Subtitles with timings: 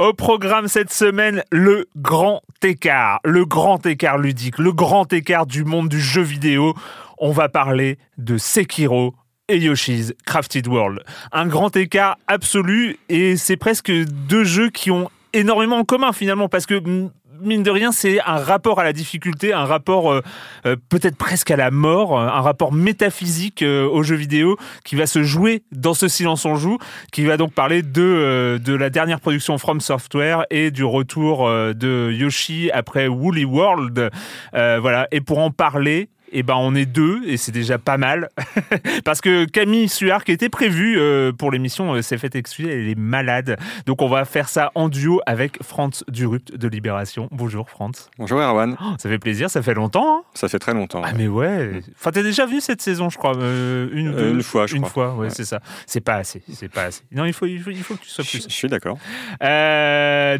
[0.00, 5.62] Au programme cette semaine, le grand écart, le grand écart ludique, le grand écart du
[5.62, 6.72] monde du jeu vidéo.
[7.18, 9.14] On va parler de Sekiro
[9.50, 11.00] et Yoshi's Crafted World.
[11.32, 16.48] Un grand écart absolu et c'est presque deux jeux qui ont énormément en commun finalement
[16.48, 16.80] parce que
[17.42, 20.22] mine de rien, c'est un rapport à la difficulté, un rapport euh,
[20.66, 25.06] euh, peut-être presque à la mort, euh, un rapport métaphysique aux jeux vidéo qui va
[25.06, 26.78] se jouer dans ce silence on joue,
[27.12, 32.10] qui va donc parler de, de la dernière production From Software et du retour de
[32.12, 34.10] Yoshi après Woolly World.
[34.52, 35.08] voilà.
[35.10, 38.28] Et pour en parler, eh ben on est deux et c'est déjà pas mal
[39.04, 42.88] parce que Camille Suard qui était prévue euh, pour l'émission euh, s'est fait excuser, elle
[42.88, 43.56] est malade.
[43.86, 47.28] Donc on va faire ça en duo avec Franz Durupt de Libération.
[47.30, 48.10] Bonjour Franz.
[48.18, 48.76] Bonjour Erwan.
[48.80, 50.18] Oh, ça fait plaisir, ça fait longtemps.
[50.18, 51.02] Hein ça fait très longtemps.
[51.04, 51.82] Ah mais ouais.
[51.98, 55.12] Enfin t'as déjà vu cette saison je crois euh, une, une fois je une crois.
[55.12, 55.60] fois ouais, c'est ça.
[55.86, 57.02] C'est pas assez, c'est pas assez.
[57.12, 58.44] Non il faut il faut, il faut que tu sois plus.
[58.48, 58.98] Je, suis d'accord.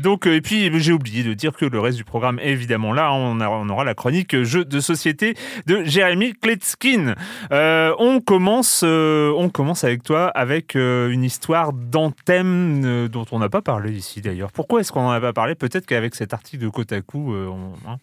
[0.00, 3.12] donc et puis j'ai oublié de dire que le reste du programme est évidemment là.
[3.12, 5.34] On, on aura la chronique jeu de société
[5.66, 7.14] de Jérémy Kletskin.
[7.52, 13.38] Euh, on, commence, euh, on commence avec toi avec euh, une histoire d'Anthem dont on
[13.38, 14.52] n'a pas parlé ici d'ailleurs.
[14.52, 15.54] Pourquoi est-ce qu'on n'en a pas parlé?
[15.54, 17.96] Peut-être qu'avec cet article de Kotaku, on, hein.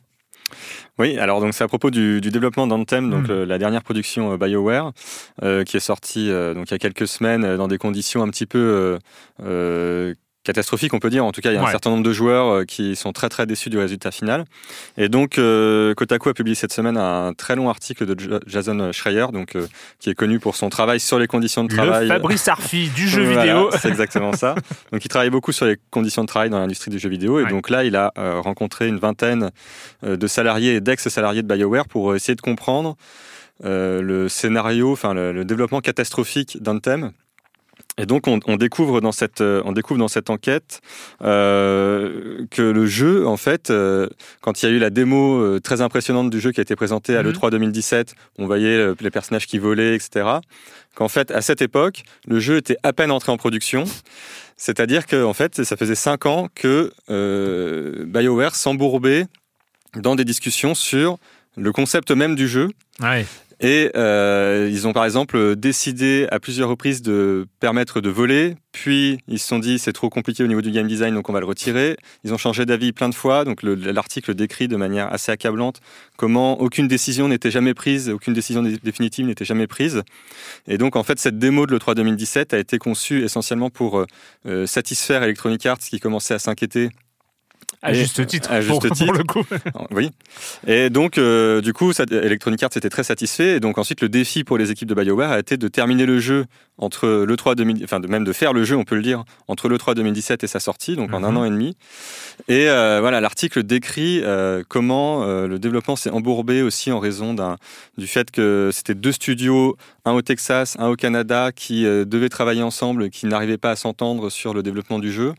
[1.00, 3.44] oui, alors donc c'est à propos du, développement d'Anthem, donc hmm.
[3.44, 4.92] la dernière production BioWare,
[5.66, 8.98] qui est sortie donc il y a quelques semaines dans des conditions un petit peu
[10.48, 11.26] catastrophique, on peut dire.
[11.26, 13.28] En tout cas, il y a un certain nombre de joueurs euh, qui sont très
[13.28, 14.46] très déçus du résultat final.
[14.98, 19.28] Et donc, euh, Kotaku a publié cette semaine un très long article de Jason Schreier,
[19.34, 19.68] donc euh,
[20.00, 22.08] qui est connu pour son travail sur les conditions de travail.
[22.08, 23.70] Le Fabrice Arfi du jeu vidéo.
[23.80, 24.56] C'est exactement ça.
[24.94, 27.40] Donc, il travaille beaucoup sur les conditions de travail dans l'industrie du jeu vidéo.
[27.40, 29.52] Et donc là, il a rencontré une vingtaine
[30.04, 32.96] de salariés et d'ex-salariés de BioWare pour essayer de comprendre
[33.64, 37.12] le scénario, enfin le, le développement catastrophique d'Anthem
[37.98, 40.82] et donc on, découvre dans cette euh, on découvre dans cette enquête
[41.24, 44.08] euh, que le jeu en fait euh,
[44.42, 47.18] quand il y a eu la démo très impressionnante du jeu qui a été présentée
[47.18, 47.32] à mhm.
[47.32, 50.28] l'E3 2017 on voyait les personnages qui volaient etc
[50.96, 53.84] qu'en fait à cette époque le jeu était à peine entré en production
[54.58, 56.92] c'est-à-dire que en fait ça faisait cinq ans que
[58.06, 59.26] BioWare s'embourbait
[59.96, 61.18] dans des discussions sur
[61.56, 62.70] le concept même du jeu.
[63.02, 63.26] Ouais.
[63.60, 69.18] Et euh, ils ont par exemple décidé à plusieurs reprises de permettre de voler, puis
[69.28, 71.40] ils se sont dit c'est trop compliqué au niveau du game design donc on va
[71.40, 71.98] le retirer.
[72.24, 75.82] Ils ont changé d'avis plein de fois, donc l'article décrit de manière assez accablante
[76.18, 80.04] comment aucune décision n'était jamais prise, aucune décision définitive n'était jamais prise.
[80.68, 84.06] Et donc en fait cette démo de l'E3 2017 a été conçue essentiellement pour
[84.46, 86.90] euh, satisfaire Electronic Arts qui commençait à s'inquiéter
[87.82, 89.14] à juste titre, à juste titre.
[89.18, 89.44] le coup.
[89.92, 90.12] oui.
[90.66, 93.58] Et donc, euh, du coup, ça, Electronic Arts était très satisfait.
[93.58, 96.20] Et donc, ensuite, le défi pour les équipes de BioWare a été de terminer le
[96.20, 96.46] jeu
[96.80, 99.24] entre le 3 2000, enfin de même de faire le jeu, on peut le dire,
[99.48, 101.38] entre le 3 2017 et sa sortie, donc en un Mhm.
[101.38, 101.76] an et demi.
[102.48, 107.36] Et euh, voilà, l'article décrit euh, comment le développement s'est embourbé aussi en raison
[107.98, 109.76] du fait que c'était deux studios,
[110.06, 114.30] un au Texas, un au Canada, qui devaient travailler ensemble, qui n'arrivaient pas à s'entendre
[114.30, 115.34] sur le développement du jeu.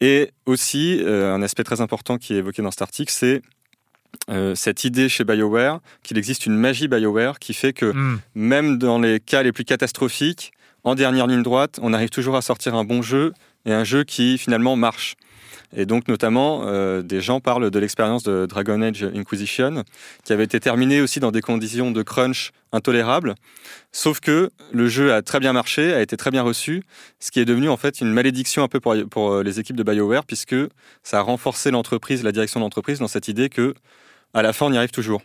[0.00, 3.42] Et aussi, euh, un aspect très important qui est évoqué dans cet article, c'est
[4.30, 8.18] euh, cette idée chez BioWare qu'il existe une magie BioWare qui fait que Hmm.
[8.34, 10.52] même dans les cas les plus catastrophiques,
[10.84, 13.32] en dernière ligne droite, on arrive toujours à sortir un bon jeu
[13.66, 15.16] et un jeu qui finalement marche.
[15.76, 19.84] Et donc notamment, euh, des gens parlent de l'expérience de Dragon Age Inquisition,
[20.24, 23.34] qui avait été terminée aussi dans des conditions de crunch intolérables.
[23.92, 26.82] Sauf que le jeu a très bien marché, a été très bien reçu,
[27.20, 29.76] ce qui est devenu en fait une malédiction un peu pour, pour euh, les équipes
[29.76, 30.56] de BioWare, puisque
[31.02, 33.74] ça a renforcé l'entreprise, la direction de l'entreprise, dans cette idée que
[34.34, 35.22] à la fin, on y arrive toujours.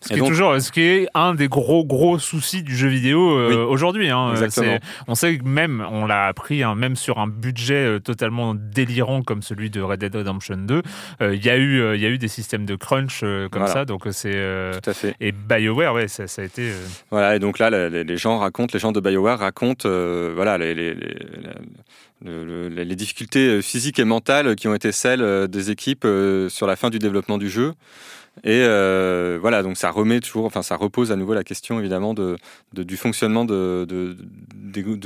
[0.00, 2.76] Ce Et qui, donc- est toujours, ce qui est un des gros gros soucis du
[2.76, 3.54] jeu vidéo euh, Oui.
[3.56, 4.10] aujourd'hui.
[4.10, 4.32] hein.
[4.48, 4.78] C'est-
[5.08, 9.22] On sait que même, on l'a appris, hein, même sur un budget euh, totalement délirant
[9.22, 10.82] comme celui de Red Dead Redemption 2,
[11.20, 13.62] euh, il y a eu, euh, y a eu des systèmes de crunch euh, comme
[13.62, 13.74] Voilà.
[13.74, 13.84] ça.
[13.86, 15.16] Donc euh, c'est euh, Tout à fait.
[15.20, 16.70] et Bioware, ouais, ça, ça a été.
[16.70, 20.30] euh, Voilà, et donc là, les, les gens racontent, les gens de BioWare racontent euh,
[20.32, 21.16] voilà, les, les, les-
[22.24, 26.48] le- le- les difficultés physiques et mentales qui ont été celles euh, des équipes euh,
[26.48, 27.74] sur la fin du développement du jeu.
[28.44, 32.14] Et euh, voilà, donc ça remet toujours, enfin ça repose à nouveau la question évidemment
[32.14, 32.36] de,
[32.72, 34.16] de- du fonctionnement de, de,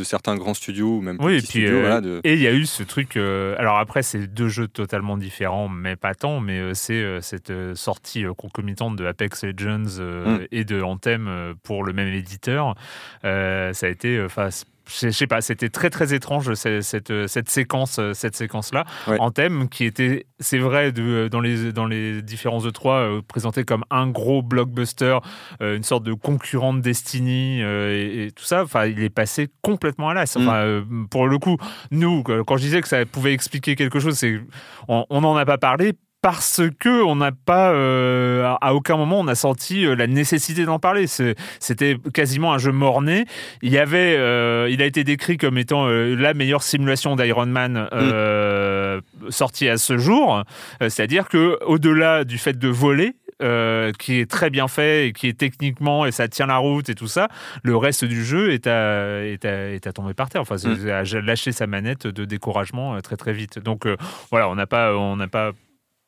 [0.04, 1.76] certains grands studios ou même Oui, et petits puis studios.
[1.78, 3.16] euh, voilà, et il y a eu ce truc.
[3.16, 6.40] euh, alors après, c'est deux jeux totalement différents, mais pas tant.
[6.40, 10.46] Mais c'est cette sortie concomitante de Apex Legends euh, Mm.
[10.52, 12.74] et de Anthem pour le même éditeur.
[13.22, 14.48] Ça a été, enfin.
[14.86, 18.84] Je sais pas, c'était très très étrange cette, cette, cette séquence, euh, cette séquence là,
[19.06, 19.16] Ouais.
[19.20, 23.84] Anthem qui était, c'est vrai, de, dans les dans les différents E3 euh, présenté comme
[23.90, 25.18] un gros blockbuster,
[25.60, 28.62] euh, une sorte de concurrent de Destiny euh, et, et tout ça.
[28.62, 30.36] Enfin, il est passé complètement à l'as.
[30.36, 31.56] Enfin, euh, pour le coup,
[31.90, 34.40] nous, quand je disais que ça pouvait expliquer quelque chose, c'est
[34.88, 39.26] on n'en a pas parlé parce que on n'a pas euh, à aucun moment on
[39.28, 41.06] a senti euh, la nécessité d'en parler.
[41.06, 43.26] C'était quasiment un jeu mort-né.
[43.60, 47.46] Il y avait, euh, il a été décrit comme étant euh, la meilleure simulation d'Iron
[47.46, 50.44] Man euh, sortie à ce jour.
[50.80, 55.26] C'est-à-dire que au-delà du fait de voler, euh, qui est très bien fait et qui
[55.26, 57.26] est techniquement et ça tient la route et tout ça,
[57.64, 60.42] le reste du jeu est à, est à, est à tomber par terre.
[60.42, 60.88] Enfin, c'est Mm.
[60.88, 63.58] à lâcher sa manette de découragement très très vite.
[63.58, 63.96] Donc euh,
[64.30, 65.50] voilà, on n'a pas, on n'a pas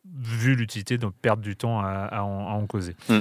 [0.04, 2.96] vu l'utilité de perdre du temps à, en causer.
[3.08, 3.20] Mm.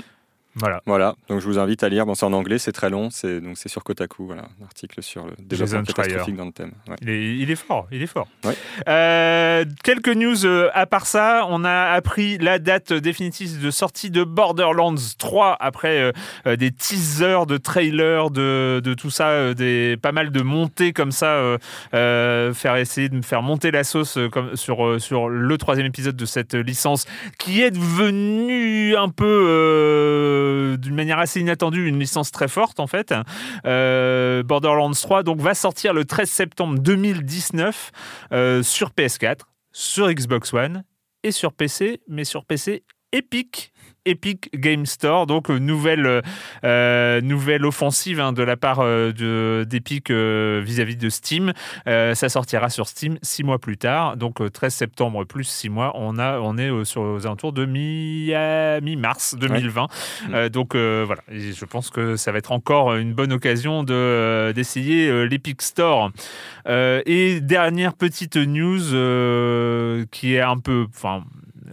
[0.56, 0.82] Voilà.
[0.86, 2.06] Voilà, donc je vous invite à lire.
[2.06, 5.02] Bon, c'est en anglais, c'est très long, c'est donc c'est sur Kotaku, voilà, un article
[5.02, 6.74] sur le développement catastrophique dans le thème.
[6.88, 6.96] Ouais.
[7.02, 8.28] Il est, il est fort, il est fort.
[8.44, 8.54] Ouais.
[8.88, 14.12] Euh, quelques news euh, à part ça, on a appris la date définitive de sortie
[14.12, 16.12] de Borderlands 3 après
[16.46, 20.94] euh, des teasers, de trailers, de, de tout ça, euh, des pas mal de montées
[20.94, 21.58] comme ça,
[21.92, 26.54] faire essayer de faire monter la sauce comme sur sur le troisième épisode de cette
[26.54, 27.06] licence
[27.40, 32.88] qui est devenue un peu euh, d'une manière assez inattendue une licence très forte en
[32.88, 33.13] fait.
[33.66, 37.92] Euh, Borderlands 3 donc va sortir le 13 septembre 2019
[38.31, 39.40] euh, sur PS4,
[39.72, 40.84] sur Xbox One
[41.24, 43.73] et sur PC, mais sur PC Epic.
[44.06, 46.22] Epic Game Store, donc euh, nouvelle,
[46.64, 51.54] euh, nouvelle offensive hein, de la part euh, de- d'Epic euh, vis-à-vis de Steam.
[51.88, 55.70] Euh, ça sortira sur Steam six mois plus tard, donc euh, 13 septembre plus six
[55.70, 55.92] mois.
[55.96, 58.32] On, a, on est euh, sur, aux alentours de mi-
[58.82, 59.88] mi-mars 2020.
[60.34, 63.83] Euh, donc euh, voilà, Et je pense que ça va être encore une bonne occasion
[63.83, 66.12] de, euh, d'essayer euh, l'Epic Store.
[66.68, 71.24] Euh, et dernière petite news euh, qui est un peu, enfin,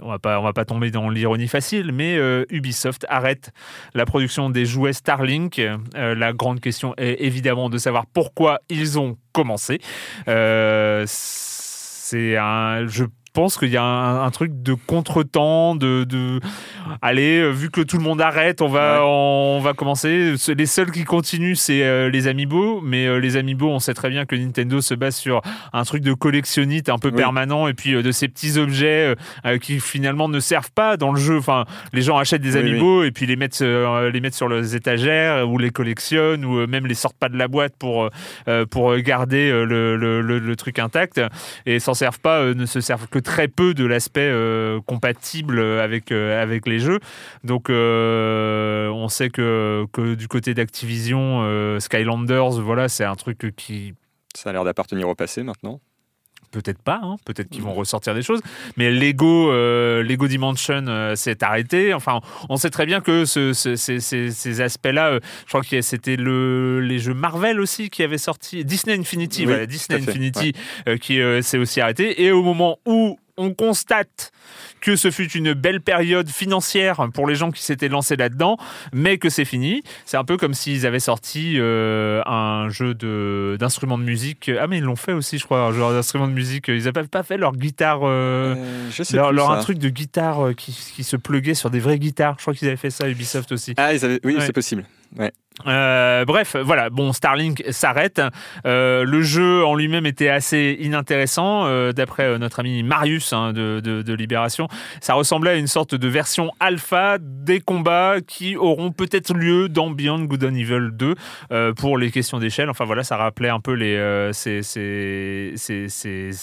[0.02, 3.50] on va pas, on va pas tomber dans l'ironie facile, mais euh, Ubisoft arrête
[3.94, 5.58] la production des jouets Starlink.
[5.58, 9.80] Euh, la grande question est évidemment de savoir pourquoi ils ont commencé.
[10.28, 16.40] Euh, c'est un, je pense qu'il y a un, un truc de contretemps, de, de,
[17.02, 19.06] allez, euh, vu que tout le monde arrête, on va, Ouais.
[19.06, 20.34] on va commencer.
[20.56, 24.10] Les seuls qui continuent, c'est euh, les Amiibo, mais euh, les Amiibo, on sait très
[24.10, 27.16] bien que Nintendo se base sur un truc de collectionnite un peu Oui.
[27.16, 29.14] permanent et puis euh, de ces petits objets
[29.60, 31.38] qui finalement ne servent pas dans le jeu.
[31.38, 34.74] Enfin, les gens achètent des Oui, Amiibo et puis les mettent, les mettent sur leurs
[34.74, 38.10] étagères ou les collectionnent ou même les sortent pas de la boîte pour,
[38.70, 41.20] pour garder le, le- le- le truc intact
[41.66, 46.12] et s'en servent pas, ne se servent que très peu de l'aspect euh, compatible avec,
[46.12, 47.00] euh, avec les jeux.
[47.44, 53.94] Donc euh, on sait que, que du côté d'Activision, Skylanders, voilà, c'est un truc qui
[54.34, 55.80] Ça a l'air d'appartenir au passé maintenant.
[56.50, 57.16] Peut-être pas, hein.
[57.24, 58.40] peut-être qu'ils vont ressortir des choses.
[58.76, 61.94] Mais Lego, Lego Dimension s'est arrêté.
[61.94, 67.14] Enfin, on sait très bien que ces, aspects-là, je crois que c'était le, les jeux
[67.14, 70.52] Marvel aussi qui avaient sorti, Disney Infinity, Disney Infinity
[71.00, 72.22] qui s'est aussi arrêté.
[72.22, 74.32] Et au moment où on constate
[74.80, 78.56] que ce fut une belle période financière pour les gens qui s'étaient lancés là-dedans,
[78.92, 79.82] mais que c'est fini.
[80.04, 82.94] C'est un peu comme s'ils avaient sorti euh, un jeu
[83.58, 84.50] d'instruments de, musique.
[84.60, 86.68] Ah, mais ils l'ont fait aussi, je crois, un jeu d'instruments de musique.
[86.68, 88.54] Ils n'avaient pas fait leur guitare, euh,
[89.14, 90.72] euh, leur, un truc de guitare qui,
[91.04, 92.36] se pluguait sur des vraies guitares.
[92.38, 93.74] Je crois qu'ils avaient fait ça, Ubisoft aussi.
[93.76, 93.90] Ah,
[94.24, 94.84] oui, c'est possible.
[95.16, 95.32] Ouais.
[95.66, 98.20] Euh, bref, voilà, bon, Starlink s'arrête.
[98.66, 103.80] Euh, le jeu en lui-même était assez inintéressant, euh, d'après notre ami Marius hein, de,
[103.80, 104.68] de, Libération.
[105.00, 109.88] Ça ressemblait à une sorte de version alpha des combats qui auront peut-être lieu dans
[109.90, 111.14] Beyond Good and Evil 2
[111.74, 112.68] pour les questions d'échelle.
[112.68, 113.96] Enfin voilà, ça rappelait un peu les,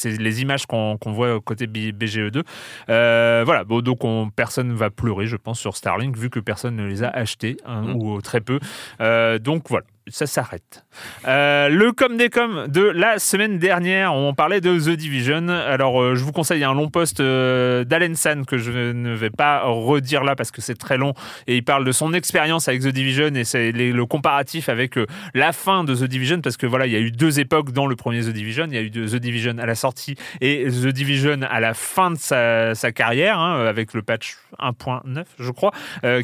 [0.04, 2.44] les images qu'on, voit côté BGE2.
[2.88, 6.88] voilà, bon, donc on, personne va pleurer, je pense, sur Starlink, vu que personne ne
[6.88, 7.96] les a achetés, hein, mm.
[7.96, 8.60] ou très peu.
[9.08, 10.86] Euh, donc voilà ça s'arrête.
[11.28, 15.50] Euh, le com des com de la semaine dernière, on parlait de The Division.
[15.50, 19.30] Alors, euh, je vous conseille un long post euh, d'Alen San que je ne vais
[19.30, 21.14] pas redire là parce que c'est très long
[21.48, 24.96] et il parle de son expérience avec The Division et c'est le comparatif avec
[25.34, 27.88] la fin de The Division parce que voilà, il y a eu deux époques dans
[27.88, 28.66] le premier The Division.
[28.68, 32.12] Il y a eu The Division à la sortie et The Division à la fin
[32.12, 35.72] de sa, carrière hein, avec le patch 1.9, je crois,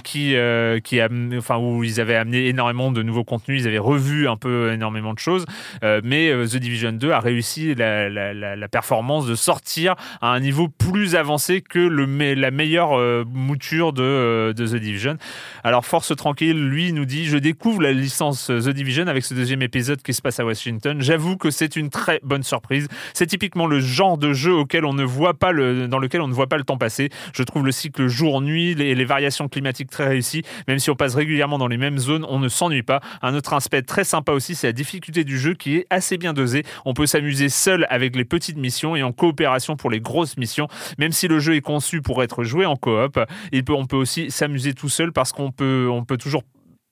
[0.03, 0.35] qui,
[0.83, 5.13] qui a, enfin, où ils avaient amené énormément de nouveaux contenus revu un peu énormément
[5.13, 5.46] de choses,
[5.84, 10.68] euh, mais euh, The Division 2 a réussi la, performance de sortir à un niveau
[10.68, 15.18] plus avancé que le, la meilleure euh, mouture de, The Division.
[15.63, 19.62] Alors Force Tranquille, lui, nous dit, je découvre la licence The Division avec ce deuxième
[19.62, 21.01] épisode qui se passe à Washington.
[21.01, 22.88] J'avoue que c'est une très bonne surprise.
[23.13, 26.27] C'est typiquement le genre de jeu auquel on ne voit pas le, dans lequel on
[26.27, 27.10] ne voit pas le temps passer.
[27.34, 30.44] Je trouve le cycle jour-nuit et les variations climatiques très réussies.
[30.68, 33.01] Même si on passe régulièrement dans les mêmes zones, on ne s'ennuie pas.
[33.22, 36.34] Un autre aspect très sympa aussi, c'est la difficulté du jeu qui est assez bien
[36.34, 36.63] dosée.
[36.84, 40.67] On peut s'amuser seul avec les petites missions et en coopération pour les grosses missions.
[40.98, 43.17] Même si le jeu est conçu pour être joué en coop,
[43.53, 46.43] il on peut aussi s'amuser tout seul parce qu'on peut, on peut toujours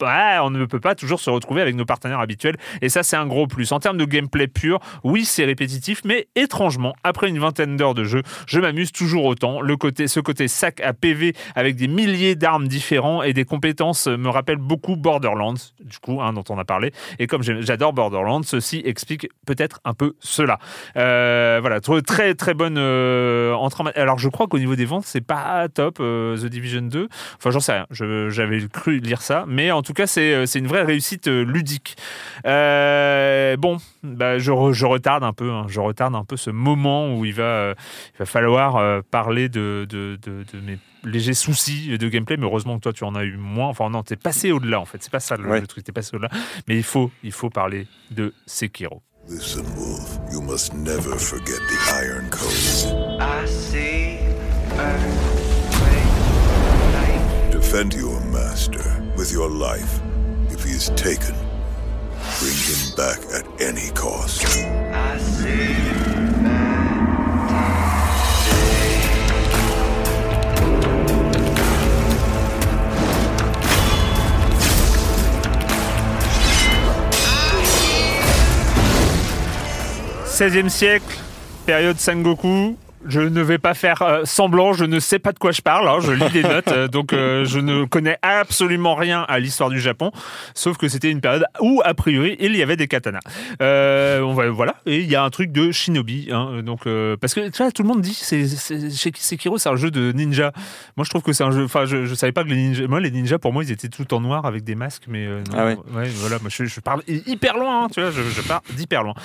[0.01, 2.57] on ne peut pas toujours se retrouver avec nos partenaires habituels.
[2.81, 3.71] Et ça, c'est un gros plus.
[3.71, 8.03] En termes de gameplay pur, oui, c'est répétitif, mais étrangement, après une vingtaine d'heures de
[8.03, 9.61] jeu, je m'amuse toujours autant.
[9.61, 14.07] Le côté, ce côté sac à PV avec des milliers d'armes différents et des compétences
[14.07, 16.91] me rappelle beaucoup Borderlands, du coup, hein, dont on a parlé.
[17.19, 20.59] Et comme j'adore Borderlands, ceci explique peut-être un peu cela.
[20.97, 23.55] Euh, voilà, très très bonne euh.
[23.95, 27.07] Alors, je crois qu'au niveau des ventes, c'est pas top euh, The Division 2.
[27.37, 27.87] Enfin, j'en sais rien.
[27.91, 31.97] J'avais cru lire ça, mais en tout cas, euh, c'est une vraie réussite euh, ludique.
[32.45, 35.65] Euh, bon, bah, je, retarde un peu, hein.
[35.67, 37.73] je retarde un peu ce moment où il va,
[38.15, 40.17] il va falloir parler de, de,
[40.63, 43.67] mes légers soucis de gameplay, mais heureusement que toi tu en as eu moins.
[43.67, 45.01] Enfin non, t'es passé au-delà en fait.
[45.01, 46.29] C'est pas ça le, le truc, t'es passé au-delà.
[46.67, 49.01] Mais il faut, il faut parler de Sekiro.
[49.29, 53.21] Listen, Wolf, you must never forget the Iron Code.
[53.21, 54.17] I see
[57.71, 58.83] Defend your master.
[59.15, 60.01] with your life.
[60.49, 61.33] If he is taken,
[62.39, 64.43] bring him back at any cost.
[64.45, 66.01] I see.
[80.25, 81.15] XVIe siècle,
[81.65, 85.51] période Sengoku, je ne vais pas faire euh, semblant, je ne sais pas de quoi
[85.51, 89.25] je parle, hein, je lis des notes, euh, donc euh, je ne connais absolument rien
[89.27, 90.11] à l'histoire du Japon,
[90.53, 93.19] sauf que c'était une période où, a priori, il y avait des katanas.
[93.59, 96.81] on va, voilà, et il y a un truc de shinobi, hein, donc,
[97.19, 100.51] parce que tu vois, tout le monde dit c'est, Sekiro, c'est un jeu de ninja.
[100.97, 102.87] Moi, je trouve que c'est un jeu, enfin, je, je savais pas que les ninjas,
[102.87, 105.43] moi, les ninjas, pour moi, ils étaient tout en noir avec des masques, mais non,
[105.57, 105.77] ah ouais.
[106.15, 109.15] voilà, moi, je, parle hyper loin, hein, tu vois, je, je pars d'hyper loin.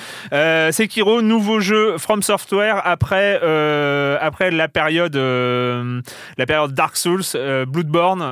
[0.73, 3.41] Sekiro, nouveau jeu From Software après.
[3.67, 6.01] Euh, après la période, euh,
[6.39, 8.23] la période Dark Souls, euh, Bloodborne,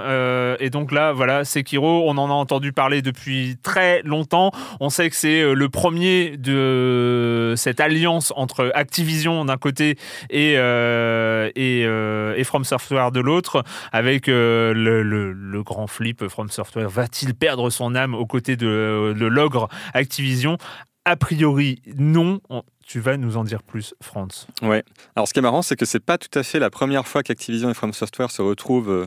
[0.60, 4.50] et donc là, voilà, Sekiro, on en a entendu parler depuis très longtemps.
[4.80, 9.98] On sait que c'est le premier de cette alliance entre Activision d'un côté
[10.30, 16.88] et, et, et, From Software de l'autre, avec le, grand flip From Software.
[16.88, 20.58] Va-t-il perdre son âme aux côtés de l'ogre Activision?
[21.06, 22.40] A priori, non.
[22.86, 24.46] Tu vas nous en dire plus, Franz.
[24.62, 24.84] Ouais.
[25.16, 27.22] Alors, ce qui est marrant, c'est que c'est pas tout à fait la première fois
[27.22, 29.06] qu'Activision et From Software se retrouvent euh,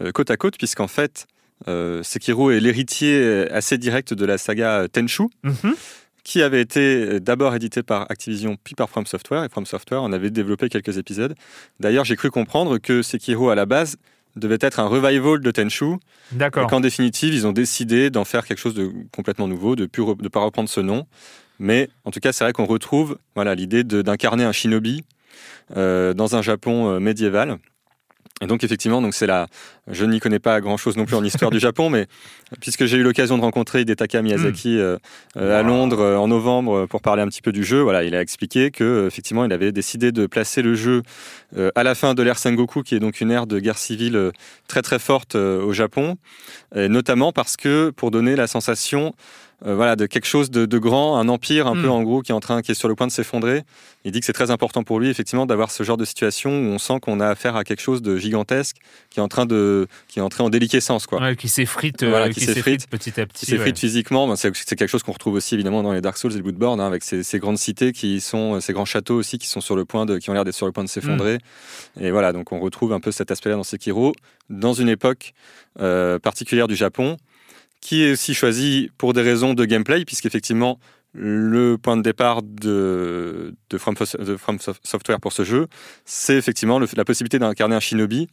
[0.00, 1.26] euh, côte à côte, puisqu'en fait,
[1.66, 5.24] euh, Sekiro est l'héritier assez direct de la saga Tenchu.
[5.42, 5.74] Mhm
[6.26, 9.44] qui avait été d'abord édité par Activision puis par From Software.
[9.44, 11.36] Et From Software en avait développé quelques épisodes.
[11.78, 13.96] D'ailleurs, j'ai cru comprendre que Sekiro, à la base,
[14.34, 15.96] devait être un revival de Tenchu.
[16.32, 16.64] D'accord.
[16.64, 20.28] Et qu'en définitive, ils ont décidé d'en faire quelque chose de complètement nouveau, de ne
[20.28, 21.06] pas reprendre ce nom.
[21.58, 25.04] Mais en tout cas, c'est vrai qu'on retrouve voilà, l'idée d'incarner un shinobi
[25.76, 27.58] euh, dans un Japon euh, médiéval.
[28.42, 29.46] Et donc effectivement, donc c'est là,
[29.90, 32.06] je n'y connais pas grand-chose non plus en histoire du Japon, mais
[32.60, 34.98] puisque j'ai eu l'occasion de rencontrer Hidetaka Miyazaki hmm.
[35.38, 38.20] euh, à Londres en novembre pour parler un petit peu du jeu, voilà, il a
[38.20, 41.02] expliqué que effectivement, il avait décidé de placer le jeu
[41.74, 44.32] à la fin de l'ère Sengoku, qui est donc une ère de guerre civile
[44.68, 46.16] très très forte au Japon,
[46.74, 49.14] et notamment parce que pour donner la sensation
[49.64, 51.90] euh, voilà, de quelque chose de, grand, un empire un peu hmm.
[51.90, 53.62] en gros qui est en train, qui est sur le point de s'effondrer.
[54.04, 56.64] Il dit que c'est très important pour lui effectivement d'avoir ce genre de situation où
[56.64, 58.76] on sent qu'on a affaire à quelque chose de gigantesque
[59.08, 61.34] qui est en train de, qui est entré en déliquescence quoi.
[61.34, 63.46] qui s'effrite, euh, qui, s'effrite petit à petit.
[63.46, 64.36] Qui s'effrite physiquement.
[64.36, 67.02] c'est, quelque chose qu'on retrouve aussi évidemment dans les Dark Souls et Bloodborne, hein, avec
[67.02, 70.18] ces, grandes cités qui sont, ces grands châteaux aussi qui sont sur le point de,
[70.18, 71.38] qui ont l'air d'être sur le point de s'effondrer.
[71.96, 72.04] Hmm.
[72.04, 74.12] Et voilà, donc on retrouve un peu cet aspect-là dans Sekiro
[74.50, 75.32] dans une époque
[75.80, 77.16] euh, particulière du Japon
[77.80, 80.78] qui est aussi choisi pour des raisons de gameplay, puisqu'effectivement,
[81.12, 83.96] le point de départ de, de, From,
[84.82, 85.66] Software pour ce jeu,
[86.04, 88.28] c'est effectivement la possibilité d'incarner un shinobi,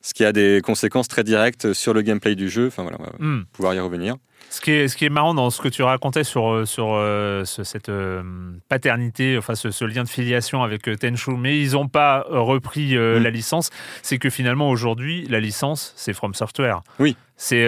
[0.00, 2.66] ce qui a des conséquences très directes sur le gameplay du jeu.
[2.66, 3.44] Enfin voilà, on va hmm.
[3.52, 4.16] pouvoir y revenir.
[4.50, 6.94] Ce qui, est, ce qui est marrant dans ce que tu racontais sur, euh, sur
[6.94, 8.22] euh, cette euh,
[8.68, 13.18] paternité, enfin ce, lien de filiation avec Tenchu, mais ils n'ont pas repris mm.
[13.18, 13.70] la licence,
[14.02, 16.82] c'est que finalement aujourd'hui, la licence, c'est From Software.
[16.98, 17.16] Oui.
[17.36, 17.64] C'est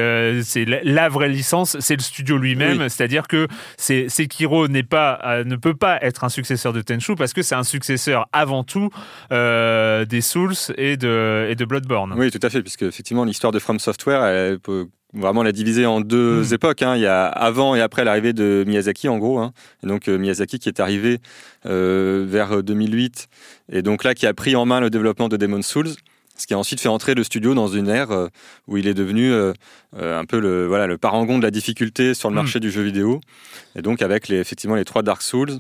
[0.65, 6.23] la vraie licence, c'est le studio lui-même, c'est-à-dire que Sekiro pas, ne peut pas être
[6.23, 8.91] un successeur de Tenchu parce que c'est un successeur avant tout
[9.31, 12.15] des Souls et de, et de Bloodborne.
[12.17, 14.87] Oui, tout à fait, puisque effectivement l'histoire de From Software, elle peut
[15.17, 16.55] vraiment la diviser en deux hmm.
[16.55, 16.83] époques.
[16.83, 16.97] Hein.
[16.97, 19.39] Il y a avant et après l'arrivée de Miyazaki, en gros.
[19.39, 19.53] Hein.
[19.83, 21.19] Et donc euh, Miyazaki qui est arrivé
[21.67, 23.29] euh, vers 2008
[23.73, 25.91] et donc là qui a pris en main le développement de Demon's Souls.
[26.39, 28.29] Ce qui a ensuite fait entrer le studio dans une ère euh,
[28.67, 32.35] où il est devenu un peu le, voilà, le parangon de la difficulté sur le
[32.35, 32.37] hmm.
[32.37, 33.21] marché du jeu vidéo.
[33.75, 35.53] Et donc avec les, effectivement les trois Dark Souls,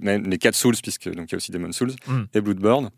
[0.00, 2.24] même les quatre Souls, puisque donc il y a aussi Demon's Souls, hmm.
[2.34, 2.90] et Bloodborne.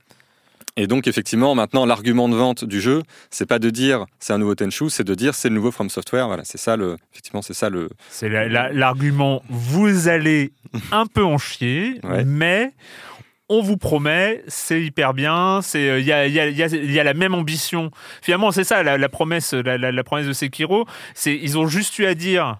[0.80, 4.38] Et donc effectivement, maintenant, l'argument de vente du jeu, c'est pas de dire c'est un
[4.38, 6.28] nouveau Tenchu, c'est de dire c'est le nouveau From Software.
[6.28, 7.88] Voilà, c'est ça le, effectivement, c'est ça le.
[8.10, 9.42] C'est l'argument.
[9.50, 10.52] vous allez
[10.92, 12.70] un peu en chier, mais
[13.48, 17.14] on vous promet, c'est hyper bien, c'est il y a, y, a, y a, la
[17.14, 17.90] même ambition.
[18.22, 22.14] Finalement, c'est ça la, promesse, la, promesse de Sekiro, c'est ils ont juste eu à
[22.14, 22.58] dire,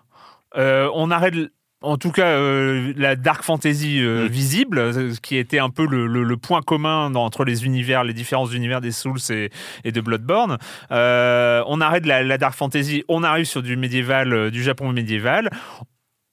[0.56, 1.34] euh, on arrête
[1.80, 4.28] en tout cas euh, la dark fantasy euh, mm.
[4.28, 8.80] visible, euh, qui était un peu le, point commun entre les univers, les différents univers
[8.80, 10.58] des Souls et, de Bloodborne.
[10.90, 15.50] on arrête la, dark fantasy, on arrive sur du médiéval, du Japon médiéval.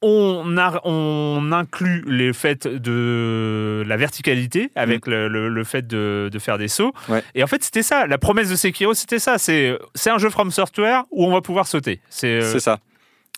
[0.01, 5.11] On, on, inclut les faits de la verticalité avec mm.
[5.11, 6.93] le, fait de, faire des sauts.
[7.33, 8.05] Et en fait, c'était ça.
[8.05, 9.37] La promesse de Sekiro, c'était ça.
[9.37, 12.01] C'est un jeu From Software où on va pouvoir sauter.
[12.09, 12.79] C'est ça.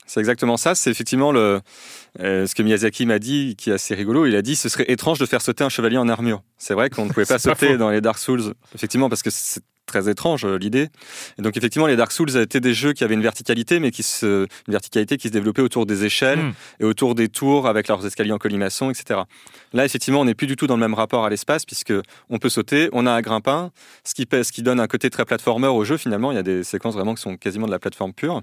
[0.07, 0.73] C'est exactement ça.
[0.73, 1.59] C'est effectivement le,
[2.21, 4.25] euh, ce que Miyazaki m'a dit, qui est assez rigolo.
[4.25, 6.41] Il a dit ce serait étrange de faire sauter un chevalier en armure.
[6.57, 9.61] C'est vrai qu'on ne pouvait pas sauter dans les Dark Souls, effectivement, parce que c'est
[9.85, 10.89] très étrange euh, l'idée.
[11.39, 14.03] Et donc effectivement, les Dark Souls étaient des jeux qui avaient une verticalité, mais qui
[14.03, 16.53] se, une verticalité qui se développait autour des échelles hmm.
[16.81, 19.21] et autour des tours avec leurs escaliers en colimaçon, etc.
[19.73, 21.93] Là, effectivement, on n'est plus du tout dans le même rapport à l'espace puisque
[22.29, 23.71] on peut sauter, on a un grimpin,
[24.03, 25.97] ce qui, ce qui donne un côté très platformer au jeu.
[25.97, 28.41] Finalement, il y a des séquences vraiment qui sont quasiment de la plateforme pure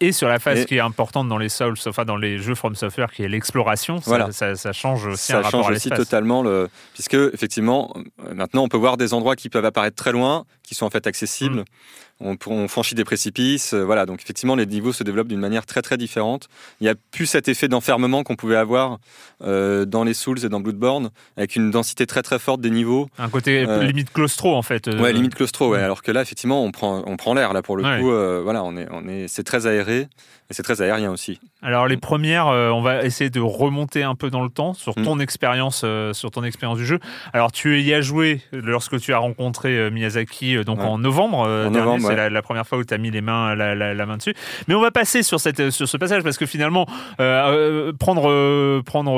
[0.00, 2.74] et sur la phase qui est importante dans les Souls, enfin dans les jeux From
[2.74, 7.94] Software, qui est l'exploration, ça, ça, change aussi ça change aussi totalement le, puisque effectivement
[8.34, 11.06] maintenant on peut voir des endroits qui peuvent apparaître très loin, qui sont en fait
[11.06, 11.60] accessibles.
[11.60, 11.64] Mm
[12.20, 13.74] on, franchit des précipices.
[13.74, 16.48] Euh, voilà, donc effectivement, les niveaux se développent d'une manière très très différente.
[16.80, 18.98] Il n'y a plus cet effet d'enfermement qu'on pouvait avoir
[19.42, 23.08] euh, dans les Souls et dans Bloodborne, avec une densité très très forte des niveaux.
[23.18, 24.86] Un côté euh, limite claustro en fait.
[24.86, 25.70] Ouais, limite claustro.
[25.70, 25.80] Ouais.
[25.80, 28.42] Alors que là, effectivement, on prend on prend l'air là pour le coup.
[28.44, 30.08] voilà, on est on est c'est très aéré.
[30.50, 31.40] Et c'est très aérien aussi.
[31.62, 35.16] Alors les premières, on va essayer de remonter un peu dans le temps sur ton
[35.16, 35.22] mm.
[35.22, 36.98] expérience, sur ton expérience du jeu.
[37.32, 41.38] Alors tu y as joué lorsque tu as rencontré Miyazaki donc en novembre.
[41.38, 44.34] En novembre c'est la, première fois où tu as mis les mains, la, main dessus.
[44.68, 46.86] Mais on va passer sur, cette, sur ce passage parce que finalement,
[47.20, 49.12] euh, euh, prendre, euh, prendre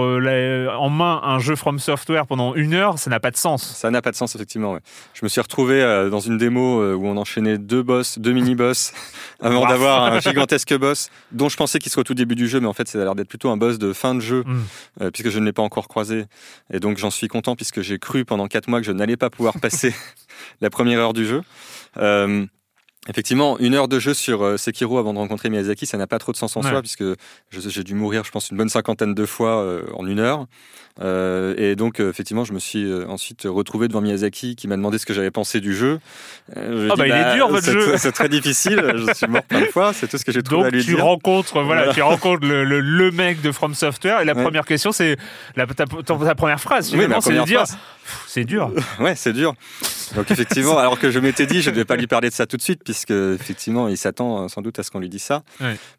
[0.79, 3.62] en main un jeu From Software pendant une heure, ça n'a pas de sens.
[3.62, 4.79] Ça n'a pas de sens, effectivement.
[5.14, 8.92] Je me suis retrouvé dans une démo où on enchaînait deux boss, deux mini-boss,
[9.40, 12.61] avant d'avoir un gigantesque boss, dont je pensais qu'il serait au tout début du jeu,
[12.61, 15.11] mais en fait, ça a l'air d'être plutôt un boss de fin de jeu, hmm.
[15.11, 16.25] puisque je ne l'ai pas encore croisé.
[16.72, 19.31] Et donc, j'en suis content, puisque j'ai cru pendant quatre mois que je n'allais pas
[19.31, 19.94] pouvoir passer
[20.61, 21.42] la première heure du jeu.
[23.08, 26.18] Effectivement, une heure de jeu sur euh, Sekiro avant de rencontrer Miyazaki, ça n'a pas
[26.18, 27.04] trop de sens en soi, puisque
[27.50, 30.46] j'ai dû mourir, je pense, une bonne cinquantaine de fois euh, en une heure.
[31.02, 35.06] Euh, et donc, effectivement, je me suis ensuite retrouvé devant Miyazaki qui m'a demandé ce
[35.06, 36.00] que j'avais pensé du jeu.
[36.54, 36.60] ah,
[36.96, 39.66] bah, il est bah, dur votre jeu C'est très difficile, je suis mort plein de
[39.66, 42.46] fois, c'est tout ce que j'ai trouvé donc, à lui tu Rencontres, voilà, tu rencontres
[42.46, 45.16] le, le, mec de From Software, et la première question, c'est
[45.54, 47.64] ta, première phrase, finalement, c'est de dire
[48.26, 48.70] c'est dur.
[49.00, 49.54] ouais, c'est dur.
[50.14, 52.46] Donc effectivement, alors que je m'étais dit, je ne vais pas lui parler de ça
[52.46, 55.22] tout de suite, puisque effectivement, il s'attend euh, sans doute à ce qu'on lui dise
[55.22, 55.42] ça.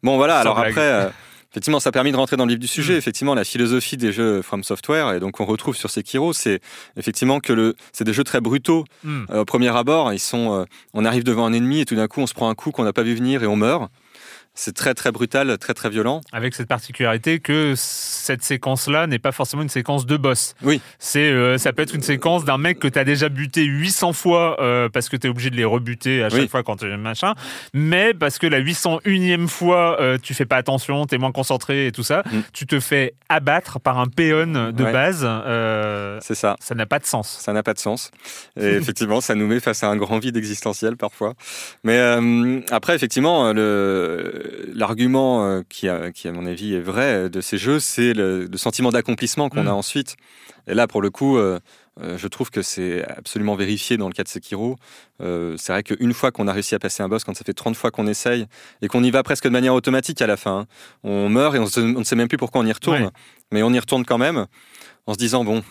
[0.02, 0.38] Bon, voilà.
[0.38, 0.80] alors après.
[0.80, 1.08] Euh,
[1.52, 2.94] effectivement, ça a permis de rentrer dans le vif du sujet.
[2.94, 2.98] Mm.
[2.98, 6.60] Effectivement, la philosophie des jeux From Software, et donc on retrouve sur Sekiro, c'est
[6.96, 8.84] effectivement que le, c'est des jeux très brutaux.
[9.04, 9.24] Mm.
[9.30, 12.20] Euh, au premier abord, ils sont, on arrive devant un ennemi et tout d'un coup,
[12.20, 13.90] on se prend un coup qu'on n'a pas vu venir et on meurt.
[14.54, 16.20] C'est très très brutal, très très violent.
[16.32, 20.56] Avec cette particularité que cette séquence-là n'est pas forcément une séquence de boss.
[20.62, 20.80] Oui.
[20.98, 24.12] C'est, euh, ça peut être une séquence d'un mec que tu as déjà buté 800
[24.14, 26.86] fois euh, parce que tu es obligé de les rebuter à chaque fois quand tu
[26.96, 27.34] machin,
[27.72, 31.86] mais parce que la 801e fois euh, tu fais pas attention, tu es moins concentré
[31.86, 32.40] et tout ça, mm.
[32.52, 35.28] tu te fais abattre par un péon de base.
[36.20, 36.56] C'est ça.
[36.58, 37.38] Ça n'a pas de sens.
[37.40, 38.10] Ça n'a pas de sens.
[38.58, 41.34] Et effectivement, ça nous met face à un grand vide existentiel parfois.
[41.84, 42.00] Mais
[42.70, 47.80] après, effectivement, le l'argument euh, qui, à mon avis, est vrai euh, de ces jeux,
[47.80, 49.76] c'est le, sentiment d'accomplissement qu'on a mm.
[49.76, 50.16] ensuite.
[50.66, 51.58] Et là, pour le coup, euh,
[52.00, 54.76] je trouve que c'est absolument vérifié dans le cas de Sekiro.
[55.20, 57.74] c'est vrai qu'une fois qu'on a réussi à passer un boss, quand ça fait 30
[57.76, 58.46] fois qu'on essaye,
[58.82, 60.66] et qu'on y va presque de manière automatique à la fin, hein,
[61.02, 63.10] on meurt et on, ne sait même plus pourquoi on y retourne.
[63.50, 64.46] Mais on y retourne quand même,
[65.06, 65.64] en se disant, bon,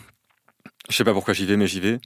[0.88, 1.98] je sais pas pourquoi j'y vais, mais j'y vais.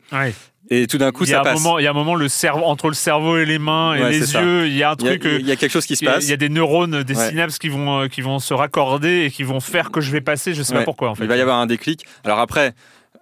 [0.70, 1.62] Et tout d'un coup, ça passe.
[1.78, 4.34] il y a un moment, le cerveau, entre le cerveau et les mains et les
[4.34, 5.22] yeux, il y a un truc.
[5.24, 6.24] Il y, a quelque chose qui se passe.
[6.24, 9.30] Il y a des neurones, des synapses qui vont, euh, qui vont se raccorder et
[9.30, 10.54] qui vont faire que je vais passer.
[10.54, 11.24] Je sais pas pourquoi, en fait.
[11.24, 12.04] Il va y avoir un déclic.
[12.24, 12.74] Alors après,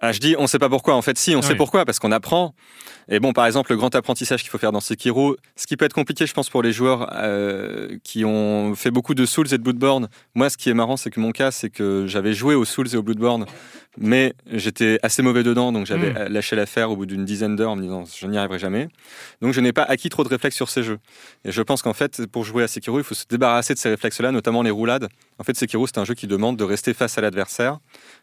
[0.03, 0.95] ah, je dis, on sait pas pourquoi.
[0.95, 2.55] En fait, si, on sait pourquoi, parce qu'on apprend.
[3.07, 5.85] Et bon, par exemple, le grand apprentissage qu'il faut faire dans Sekiro, ce qui peut
[5.85, 9.57] être compliqué, je pense, pour les joueurs euh, qui ont fait beaucoup de Souls et
[9.59, 10.09] de Bloodborne.
[10.33, 12.87] Moi, ce qui est marrant, c'est que mon cas, c'est que j'avais joué aux Souls
[12.91, 13.45] et aux Bloodborne
[13.97, 16.31] mais j'étais assez mauvais dedans, donc j'avais hmm.
[16.31, 18.87] lâché l'affaire au bout d'une dizaine d'heures en me disant je n'y arriverai jamais.
[19.41, 20.99] Donc je n'ai pas acquis trop de réflexes sur ces jeux.
[21.43, 23.89] Et je pense qu'en fait, pour jouer à Sekiro, il faut se débarrasser de ces
[23.89, 25.09] réflexes-là, notamment les roulades.
[25.41, 27.79] En fait, Sekiro, c'est un jeu qui demande de rester face à l'adversaire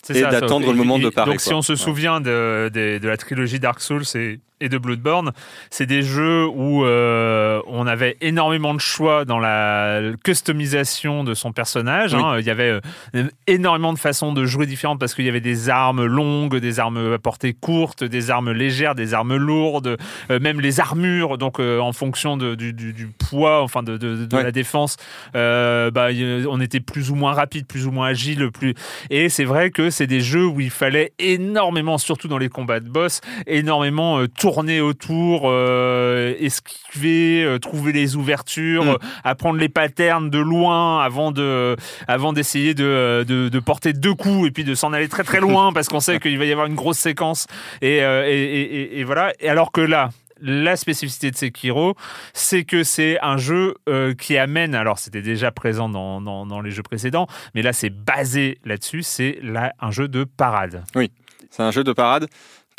[0.09, 1.33] et d'attendre le moment de parer.
[1.33, 5.33] Donc si on se souvient de, de, la trilogie Dark Souls, c'est et de Bloodborne,
[5.71, 11.53] c'est des jeux où euh, on avait énormément de choix dans la customisation de son
[11.53, 12.15] personnage.
[12.15, 12.39] Hein.
[12.41, 12.81] Il y avait
[13.15, 16.81] euh, énormément de façons de jouer différentes parce qu'il y avait des armes longues, des
[16.81, 19.97] armes à portée courte, des armes légères, des armes lourdes,
[20.31, 21.39] euh, même les armures.
[21.39, 24.97] Donc en fonction du, poids, enfin de, la défense,
[25.35, 26.09] bah,
[26.49, 28.51] on était plus ou moins rapide, plus ou moins agile.
[28.51, 28.75] Plus...
[29.11, 32.81] Et c'est vrai que c'est des jeux où il fallait énormément, surtout dans les combats
[32.81, 38.99] de boss, énormément tourner tourner autour, euh, esquiver, euh, trouver les ouvertures, mm.
[39.23, 44.51] apprendre les patterns de loin avant de, avant d'essayer de, de, porter deux coups et
[44.51, 46.77] puis de s'en aller très très loin parce qu'on sait qu'il va y avoir une
[46.77, 47.47] grosse séquence
[47.83, 49.35] et, euh, et, et, voilà.
[49.39, 50.09] Et alors que là,
[50.41, 51.95] la spécificité de Sekiro,
[52.33, 53.75] c'est que c'est un jeu
[54.19, 57.91] qui amène, alors c'était déjà présent dans, dans, dans, les jeux précédents, mais là c'est
[57.91, 60.85] basé là-dessus, c'est là un jeu de parade.
[60.95, 61.11] Oui,
[61.51, 62.29] c'est un jeu de parade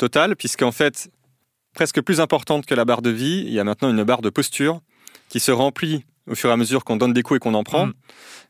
[0.00, 1.10] total, puisqu'en fait,
[1.74, 4.30] presque plus importante que la barre de vie, il y a maintenant une barre de
[4.30, 4.80] posture
[5.28, 7.64] qui se remplit au fur et à mesure qu'on donne des coups et qu'on en
[7.64, 7.86] prend.
[7.86, 7.92] Mm.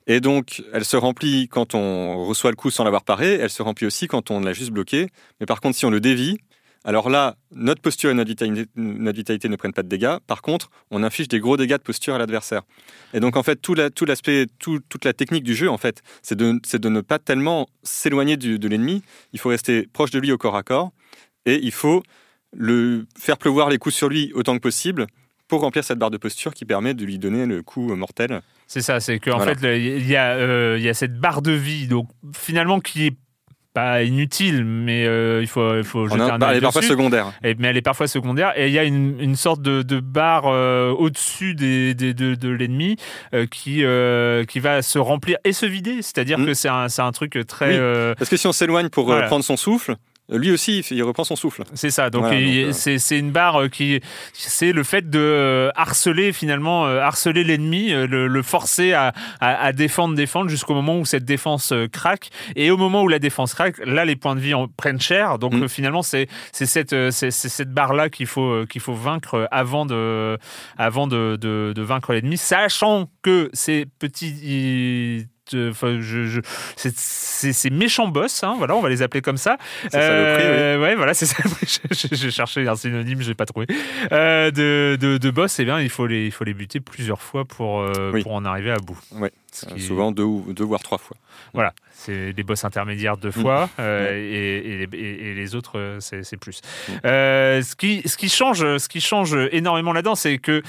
[0.06, 3.62] Et donc, elle se remplit quand on reçoit le coup sans l'avoir paré, elle se
[3.62, 5.08] remplit aussi quand on l'a juste bloqué.
[5.38, 6.38] Mais par contre, si on le dévie,
[6.82, 10.16] alors là, notre posture et notre vitalité, ne prennent pas de dégâts.
[10.26, 12.62] Par contre, on inflige des gros dégâts de posture à l'adversaire.
[13.12, 16.58] Et donc, en fait, tout l'aspect, toute la technique du jeu, en fait, c'est de,
[16.78, 19.02] de, ne pas tellement s'éloigner de l'ennemi.
[19.34, 20.90] Il faut rester proche de lui au corps à corps.
[21.44, 22.02] Et il faut
[22.56, 25.06] le faire pleuvoir les coups sur lui autant que possible
[25.50, 28.40] pour remplir cette barre de posture qui permet de lui donner le coup mortel.
[28.66, 31.50] C'est ça, c'est qu'en fait, il y, a, euh, il y a cette barre de
[31.50, 33.16] vie, donc finalement qui est
[33.74, 37.32] pas inutile, mais euh, il faut, il faut jeter un Elle est parfois secondaire.
[37.42, 38.52] Et, mais elle est parfois secondaire.
[38.56, 42.34] Et il y a une, une sorte de, de barre euh, au-dessus des, des, de,
[42.34, 42.96] de l'ennemi
[43.50, 43.82] qui,
[44.48, 46.02] qui va se remplir et se vider.
[46.02, 46.46] C'est-à-dire mm.
[46.46, 47.76] que c'est un, un, truc très.
[48.16, 49.96] Parce que si on s'éloigne pour prendre son souffle,
[50.30, 51.64] lui aussi, il reprend son souffle.
[51.74, 52.10] C'est ça.
[52.10, 54.00] Donc, euh, c'est une barre euh, qui,
[54.32, 60.48] c'est le fait de euh, harceler finalement, harceler l'ennemi, le, forcer à, à, défendre, défendre
[60.48, 62.30] jusqu'au moment où cette défense craque.
[62.56, 65.38] Et au moment où la défense craque, là, les points de vie en prennent cher.
[65.38, 65.68] Donc, mm.
[65.68, 70.38] finalement, c'est cette, cette barre là qu'il faut qu'il faut vaincre avant de,
[70.78, 75.26] avant de, de, de vaincre l'ennemi, sachant que ces petits
[75.70, 76.40] enfin, je, je
[76.76, 79.56] ces méchants boss, hein, voilà, on va les appeler comme ça.
[79.94, 81.36] Euh, Ouais, voilà, c'est ça.
[81.90, 83.66] J'ai j'ai cherché un synonyme, j'ai pas trouvé.
[84.12, 87.20] Euh, de, de, de boss, eh bien, il faut les, il faut les buter plusieurs
[87.22, 88.22] fois pour, euh, Oui.
[88.22, 88.98] pour en arriver à bout.
[89.12, 89.30] Ouais.
[89.70, 91.16] Euh, qui- Souvent deux, ou, deux voire trois fois.
[91.54, 93.32] Voilà, c'est des boss intermédiaires deux Mm.
[93.32, 96.60] fois euh, et, et- et- et les autres, euh, c'est plus.
[96.88, 96.92] Mm.
[97.04, 100.62] Euh, ce, qui, ce, qui change, ce qui change énormément là-dedans, c'est que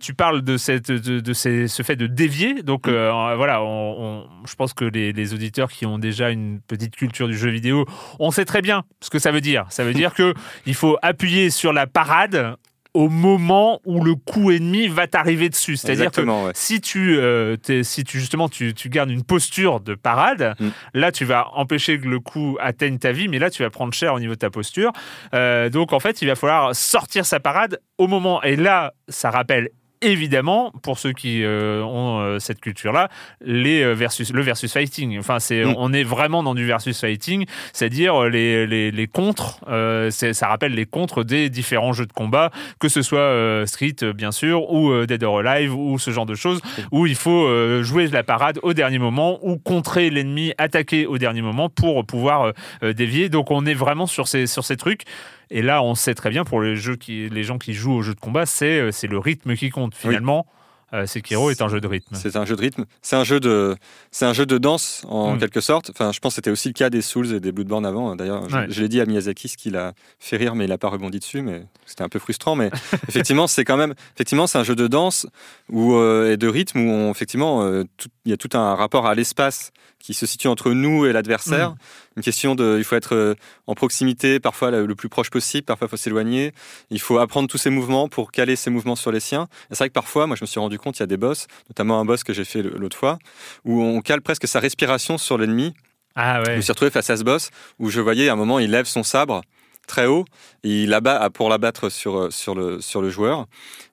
[0.00, 2.62] tu parles de, cette, de, de ces- ce fait de dévier.
[2.62, 3.34] Donc Mm.
[3.36, 7.28] voilà, on- on- je pense que les, les auditeurs qui ont déjà une petite culture
[7.28, 7.86] du jeu vidéo,
[8.18, 9.66] on sait très bien ce que ça veut dire.
[9.70, 10.34] Ça veut dire que
[10.66, 12.56] il faut appuyer sur la parade
[12.94, 15.76] au moment où le coup ennemi va t'arriver dessus.
[15.76, 16.52] C'est-à-dire que ouais.
[16.54, 20.68] si tu, euh, si tu justement tu, tu gardes une posture de parade, Mm.
[20.94, 23.92] là tu vas empêcher que le coup atteigne ta vie, mais là tu vas prendre
[23.94, 24.92] cher au niveau de ta posture.
[25.34, 28.42] Euh, donc en fait, il va falloir sortir sa parade au moment.
[28.42, 29.68] Et là, ça rappelle
[30.02, 33.08] évidemment, pour ceux qui euh, ont euh, cette culture-là,
[33.44, 35.18] les euh, versus, le versus fighting.
[35.18, 35.74] Enfin, c'est, Mm.
[35.78, 39.60] on est vraiment dans du versus fighting, c'est-à-dire euh, les, les, les contres.
[39.68, 43.66] euh, c'est- ça rappelle les contres des différents jeux de combat, que ce soit euh,
[43.66, 46.60] Street, bien sûr, ou euh, Dead or Alive, ou ce genre de choses,
[46.92, 51.18] où il faut euh, jouer la parade au dernier moment, ou contrer l'ennemi, attaquer au
[51.18, 53.28] dernier moment pour pouvoir dévier.
[53.28, 55.02] Donc, on est vraiment sur ces, sur ces trucs.
[55.50, 58.02] Et là, on sait très bien pour les, jeux qui, les gens qui jouent aux
[58.02, 59.94] jeux de combat, c'est euh, c'est le rythme qui compte.
[59.94, 60.46] Finalement,
[60.92, 62.16] euh, Sekiro est un jeu de rythme.
[62.16, 62.84] C'est un jeu de rythme.
[63.00, 63.76] C'est un jeu de,
[64.10, 65.38] c'est un jeu de danse en Mm.
[65.38, 65.90] quelque sorte.
[65.90, 68.16] Enfin, je pense que c'était aussi le cas des Souls et des Bloodborne avant.
[68.16, 68.66] D'ailleurs, je- Ouais.
[68.68, 71.20] je, l'ai dit à Miyazaki, ce qui l'a fait rire, mais il n'a pas rebondi
[71.20, 71.42] dessus.
[71.42, 72.56] Mais c'était un peu frustrant.
[72.56, 72.70] Mais
[73.08, 75.26] effectivement, c'est quand même, effectivement, c'est un jeu de danse
[75.68, 78.76] où, euh, et de rythme où on, effectivement, euh, tout- il y a tout un
[78.76, 81.74] rapport à l'espace qui se situe entre nous et l'adversaire.
[82.16, 83.34] Une question de, il faut être euh,
[83.66, 86.52] en proximité, parfois le, plus proche possible, parfois il faut s'éloigner.
[86.90, 89.48] Il faut apprendre tous ses mouvements pour caler ses mouvements sur les siens.
[89.64, 91.16] Et c'est vrai que parfois, moi je me suis rendu compte, il y a des
[91.16, 93.18] boss, notamment un boss que j'ai fait l'autre fois,
[93.64, 95.74] où on cale presque sa respiration sur l'ennemi.
[96.14, 96.56] Ah Je ouais.
[96.56, 98.86] me suis retrouvé face à ce boss où je voyais à un moment, il lève
[98.86, 99.42] son sabre
[99.86, 100.24] très haut
[100.62, 103.46] et il abat pour l'abattre sur, euh, sur, le, sur le joueur.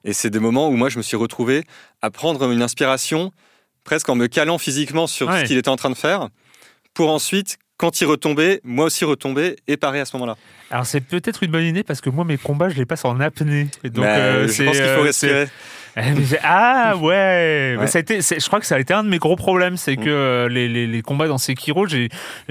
[0.04, 1.64] Et c'est des moments où moi je me suis retrouvé
[2.02, 3.32] à prendre une inspiration
[3.88, 5.40] presque en me calant physiquement sur Ouais.
[5.40, 6.28] ce qu'il était en train de faire
[6.92, 10.36] pour ensuite, quand il retombait, moi aussi retomber et parer à ce moment-là.
[10.70, 13.18] Alors c'est peut-être une bonne idée parce que moi mes combats je les passe en
[13.20, 13.68] apnée.
[13.84, 15.48] Et Donc Mais, euh, je c'est, pense qu'il euh, faut c'est- respirer.
[15.96, 19.08] Eh, Ah ouais, Mais ça a été, je crois que ça a été un de
[19.08, 20.04] mes gros problèmes, c'est Mm.
[20.04, 22.08] que euh, les, les, les combats dans Sekiro, j'ai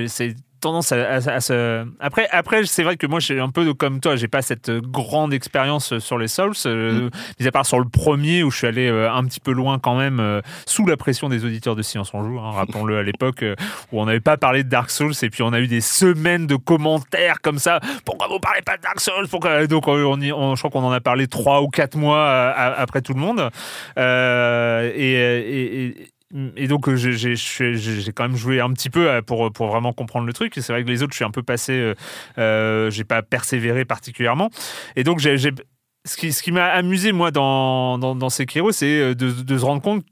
[0.07, 0.35] c'est
[0.67, 1.85] tendance à, à- à se.
[1.99, 4.69] Après, après c'est vrai que moi, je suis un peu comme toi, j'ai pas cette
[4.71, 8.67] grande expérience sur les Souls, euh, mis à part sur le premier où je suis
[8.67, 11.81] allé euh, un petit peu loin quand même, euh, sous la pression des auditeurs de
[11.81, 13.55] Science on Joue, hein, rappelons-le à l'époque, euh,
[13.91, 16.47] où on n'avait pas parlé de Dark Souls et puis on a eu des semaines
[16.47, 17.79] de commentaires comme ça.
[18.05, 19.27] Pourquoi vous parlez pas de Dark Souls?
[19.29, 19.65] Pourquoi?
[19.67, 22.17] Donc euh, on y- on- je crois qu'on en a parlé trois ou quatre mois
[22.19, 23.49] euh, après tout le monde.
[23.97, 26.07] Euh, et, et- et-
[26.57, 30.25] et donc, euh, j'ai- quand même joué un petit peu euh, pour, pour vraiment comprendre
[30.27, 30.53] le truc.
[30.55, 31.93] C'est vrai que les autres, je suis un peu passé, euh,
[32.37, 34.49] euh, j'ai pas persévéré particulièrement.
[34.95, 39.15] Et donc, j'ai ce qui, ce qui m'a amusé, moi, dans, dans, dans Sekiro, c'est
[39.15, 40.05] de, de se rendre compte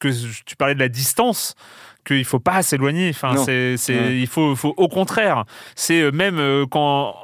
[0.00, 0.08] que
[0.44, 1.54] tu parlais de la distance
[2.06, 3.10] qu'il faut pas s'éloigner.
[3.10, 3.76] Enfin, c'est,
[4.20, 5.44] il faut, faut au contraire.
[5.74, 7.14] C'est même quand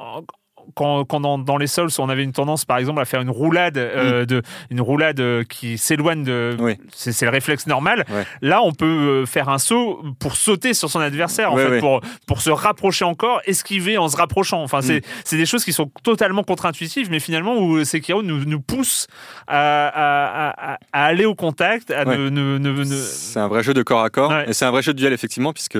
[0.73, 3.29] quand, quand dans, dans les sols, on avait une tendance, par exemple, à faire une
[3.29, 6.55] roulade, euh, de, une roulade euh, qui s'éloigne de.
[6.59, 6.63] Mm.
[6.63, 6.77] Oui.
[6.93, 8.05] C'est, le réflexe normal.
[8.09, 8.23] Ouais.
[8.41, 11.69] Là, on peut euh, faire un saut pour sauter sur son adversaire, en Ouais, fait,
[11.71, 11.79] ouais.
[11.79, 14.61] pour, pour se rapprocher encore, esquiver en se rapprochant.
[14.63, 15.09] Enfin, c'est, Mm.
[15.23, 19.07] c'est des choses qui sont totalement contre-intuitives, mais finalement, où Sekiro nous, nous pousse
[19.47, 23.83] à, à, à- à aller au contact, ne, ne- ne- C'est un vrai jeu de
[23.83, 25.77] corps à corps et c'est un vrai jeu de duel effectivement puisque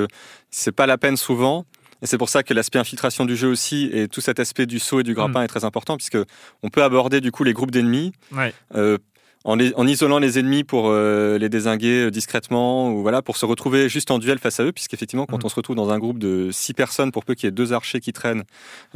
[0.50, 1.66] c'est pas la peine souvent
[2.06, 4.78] et c'est pour ça que l'aspect infiltration du jeu aussi et tout cet aspect du
[4.78, 6.20] saut et du grappin est très important puisque
[6.62, 8.54] on peut aborder du coup les groupes d'ennemis Ouais.
[8.76, 9.00] euh,
[9.48, 13.38] en, les- en isolant les ennemis pour euh, les désinguer euh, discrètement ou voilà pour
[13.38, 15.46] se retrouver juste en duel face à eux puisqu'effectivement quand Mm.
[15.46, 17.72] on se retrouve dans un groupe de six personnes pour peu qu'il y ait deux
[17.72, 18.44] archers qui traînent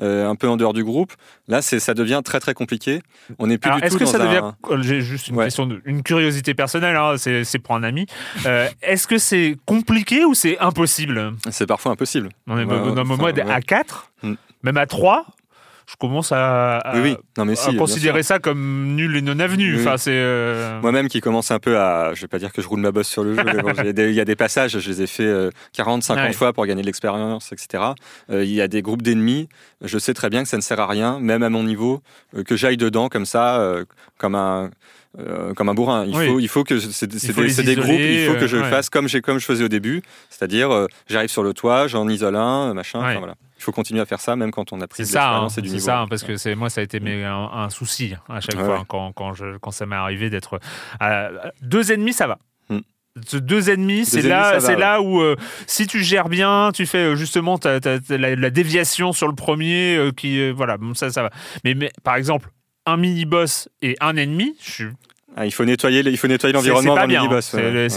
[0.02, 1.14] euh, un peu en dehors du groupe
[1.48, 3.02] là c'est ça devient très très compliqué
[3.38, 4.26] on n'est plus Alors, du est-ce tout que dans ça un...
[4.26, 4.52] devient.
[4.72, 5.46] euh, J'ai juste une Ouais.
[5.46, 8.08] question, de, une curiosité personnelle, hein, c'est c'est pour un ami.
[8.46, 11.34] Euh, est-ce que c'est compliqué ou c'est impossible?
[11.52, 13.50] C'est parfois impossible On est Ouais, dans mon enfin, mode ouais.
[13.52, 14.34] à 4, Mm.
[14.64, 15.26] même à 3.
[15.90, 19.16] Je commence à, à- oui oui non mais à si bien considérer ça comme nul
[19.18, 19.76] et non avenu.
[19.76, 19.82] Oui.
[19.82, 20.12] Enfin, c'est.
[20.14, 22.92] euh, Moi-même qui commence un peu à, je vais pas dire que je roule ma
[22.92, 25.24] bosse sur le jeu, mais bon, il y a des passages, je les ai fait
[25.24, 26.34] euh, 40, 50 Ouais.
[26.34, 27.84] fois pour gagner de l'expérience, etc.
[28.30, 29.50] Euh, il y a des groupes d'ennemis,
[29.84, 32.02] je sais très bien que ça ne sert à rien, même à mon niveau,
[32.38, 33.86] euh, que j'aille dedans comme ça, euh,
[34.20, 34.70] comme un
[35.18, 36.06] euh, comme un bourrin.
[36.06, 36.28] Il Oui.
[36.28, 37.18] faut, il faut que c'est des,
[37.76, 37.88] groupes.
[37.90, 38.70] Il faut que je euh, ouais.
[38.70, 42.36] fasse comme comme je faisais au début, c'est-à-dire euh, j'arrive sur le toit, j'en isole
[42.36, 43.00] un, machin.
[43.00, 43.06] Ouais.
[43.08, 43.34] enfin, voilà.
[43.60, 45.58] Il faut continuer à faire ça, même quand on a pris de ça, hein, l'expérience
[45.58, 47.70] et du c'est ça, hein, parce que c'est moi ça a été mes- un, un
[47.70, 48.80] souci à chaque Ouais, fois ouais.
[48.82, 50.60] hein, quand, quand, je, quand ça m'est arrivé d'être
[51.00, 51.30] à-
[51.62, 52.40] deux ennemis, ça va.
[52.70, 52.80] Mm.
[53.42, 54.80] deux ennemis, c'est là, ça va, c'est ouais.
[54.80, 55.36] là où euh,
[55.68, 59.98] si tu gères bien, tu fais euh, justement t'as la, la déviation sur le premier,
[59.98, 61.30] euh, qui euh, voilà, bon, ça, ça va.
[61.66, 62.50] Mais, mais par exemple,
[62.86, 64.86] un mini boss et un ennemi, je suis
[65.36, 67.20] Ah, il faut nettoyer, il faut nettoyer l'environnement le bien.
[67.22, 67.54] mini-boss.
[67.56, 67.58] hein.
[67.58, 67.88] ouais,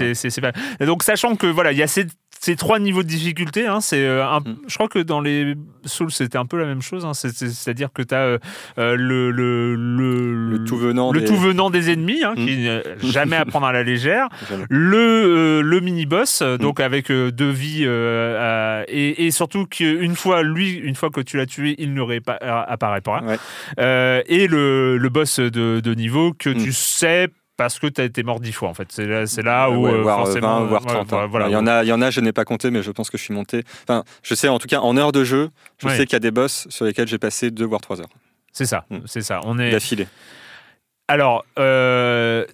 [0.81, 0.87] ouais.
[0.87, 2.07] donc sachant que voilà, il y a ces,
[2.45, 3.67] ces trois niveaux de difficulté.
[3.69, 4.57] hein, c'est euh, un- Mm.
[4.67, 7.05] Je crois que dans les Souls c'était un peu la même chose.
[7.05, 8.39] hein, c'est- c'est- C'est-à-dire que tu as
[8.77, 12.45] le, le, le, Le tout venant le des- tout venant des ennemis, hein, Mm.
[12.47, 14.29] qui n'est jamais à prendre à la légère.
[14.71, 16.45] Le, euh, le mini-boss, Mm.
[16.45, 21.11] euh, donc avec euh, deux vies, euh, et, et surtout qu'une fois, lui, une fois
[21.11, 23.23] que tu l'as tué, il ne réapparaît pas.
[23.23, 23.39] Ouais.
[23.79, 26.65] Euh, et le, boss de, de niveau que Mm.
[26.65, 28.89] tu sais parce que tu as été mort dix fois en fait.
[28.91, 31.09] C'est là, c'est là où Ouais, euh, voire forcément, 20, voire ouais, 30.
[31.09, 31.27] voilà, hein.
[31.29, 31.49] voilà.
[31.49, 33.11] il, y en a, il y en a, je n'ai pas compté, mais je pense
[33.11, 33.63] que je suis monté.
[33.85, 36.21] Enfin, je sais en tout cas, en heure de jeu, je sais qu'il y a
[36.21, 38.09] des boss sur lesquels j'ai passé deux voire trois heures
[38.53, 38.99] C'est ça, Mm.
[39.07, 39.41] c'est ça.
[39.45, 39.71] On est.
[39.71, 40.09] d'affilée.
[41.09, 42.47] Alors, euh,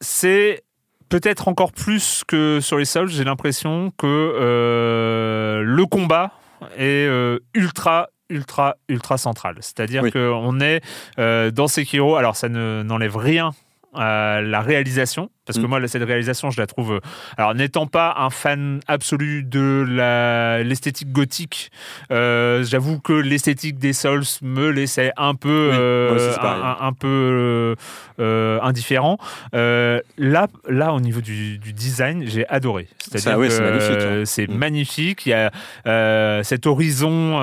[0.00, 0.62] c'est
[1.08, 3.08] peut-être encore plus que sur les Souls.
[3.08, 6.32] J'ai l'impression que euh, le combat
[6.76, 9.56] est euh, ultra ultra ultra central.
[9.60, 10.12] C'est-à-dire Oui.
[10.12, 10.82] qu'on est
[11.18, 12.16] euh, dans Sekiro.
[12.16, 13.52] Alors ça ne n'enlève rien
[13.94, 15.68] la réalisation parce que Mm.
[15.70, 17.00] moi cette réalisation je la trouve euh,
[17.36, 21.70] alors n'étant pas un fan absolu de la l'esthétique gothique
[22.12, 27.74] euh, j'avoue que l'esthétique des Souls me laissait un peu Oui, euh, un, un peu
[28.20, 29.16] euh, indifférent.
[29.52, 32.88] Là là au niveau du, du design j'ai adoré.
[33.12, 34.22] Ouais, c'est magnifique, hein.
[34.26, 34.54] c'est Mm.
[34.54, 35.26] magnifique.
[35.26, 37.38] Il y a cet horizon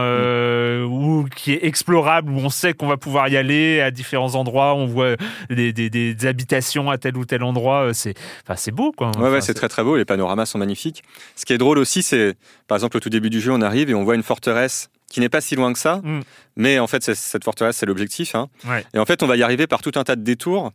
[0.85, 4.75] où, qui est explorable où on sait qu'on va pouvoir y aller à différents endroits.
[4.75, 5.15] On voit
[5.49, 9.13] des, des- des habitations à tel ou tel endroit c'est enfin, c'est beau quoi Ouais,
[9.17, 9.97] Enfin, ouais, c'est très très beau.
[9.97, 11.03] Les panoramas sont magnifiques.
[11.35, 12.35] Ce qui est drôle aussi, c'est
[12.67, 15.19] par exemple au tout début du jeu, on arrive et on voit une forteresse qui
[15.19, 16.21] n'est pas si loin que ça, Mm.
[16.57, 18.35] mais en fait, cette forteresse, c'est l'objectif.
[18.35, 18.47] hein.
[18.67, 18.83] Ouais.
[18.93, 20.71] Et en fait, on va y arriver par tout un tas de détours.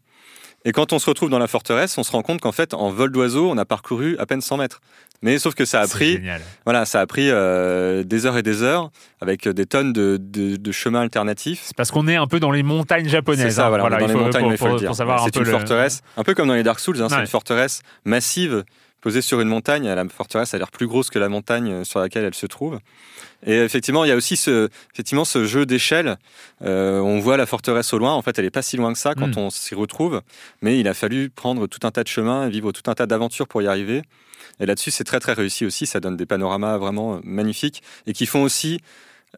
[0.67, 2.91] Et quand on se retrouve dans la forteresse, on se rend compte qu'en fait, en
[2.91, 4.81] vol d'oiseau, on a parcouru à peine 100 mètres.
[5.23, 6.41] Mais sauf que ça a pris, génial.
[6.65, 10.57] voilà, ça a pris euh, des heures et des heures avec des tonnes de, de-
[10.57, 11.63] de chemins alternatifs.
[11.65, 13.41] C'est parce qu'on est un peu dans les montagnes japonaises.
[13.47, 13.69] C'est ça, hein.
[13.71, 14.91] voilà, dans les montagnes, pour, il faut le dire.
[14.91, 14.95] un
[15.25, 17.21] C'est une le- forteresse, un peu comme dans les Dark Souls, hein, c'est Ouais.
[17.23, 18.65] une forteresse massive
[19.01, 19.87] posée sur une montagne.
[19.89, 22.79] La forteresse a l'air plus grosse que la montagne sur laquelle elle se trouve.
[23.47, 26.17] Et effectivement, il y a aussi ce, effectivement, ce jeu d'échelle.
[26.63, 28.13] Euh, on voit la forteresse au loin.
[28.13, 29.39] En fait, elle n'est pas si loin que ça quand Mm.
[29.39, 30.21] on s'y retrouve.
[30.61, 33.49] Mais il a fallu prendre tout un tas de chemins, vivre tout un tas d'aventures
[33.49, 34.03] pour y arriver.
[34.59, 35.87] Et là-dessus, c'est très très réussi aussi.
[35.87, 38.79] Ça donne des panoramas vraiment euh, magnifiques et qui font aussi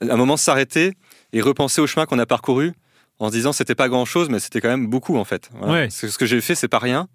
[0.01, 0.94] à un moment s'arrêter
[1.33, 2.72] et repenser au chemin qu'on a parcouru
[3.20, 5.48] en se disant c'était pas grand chose, mais c'était quand même beaucoup en fait.
[5.53, 5.72] Voilà.
[5.75, 5.90] Ouais.
[5.90, 7.07] Ce ce que j'ai fait, c'est pas rien.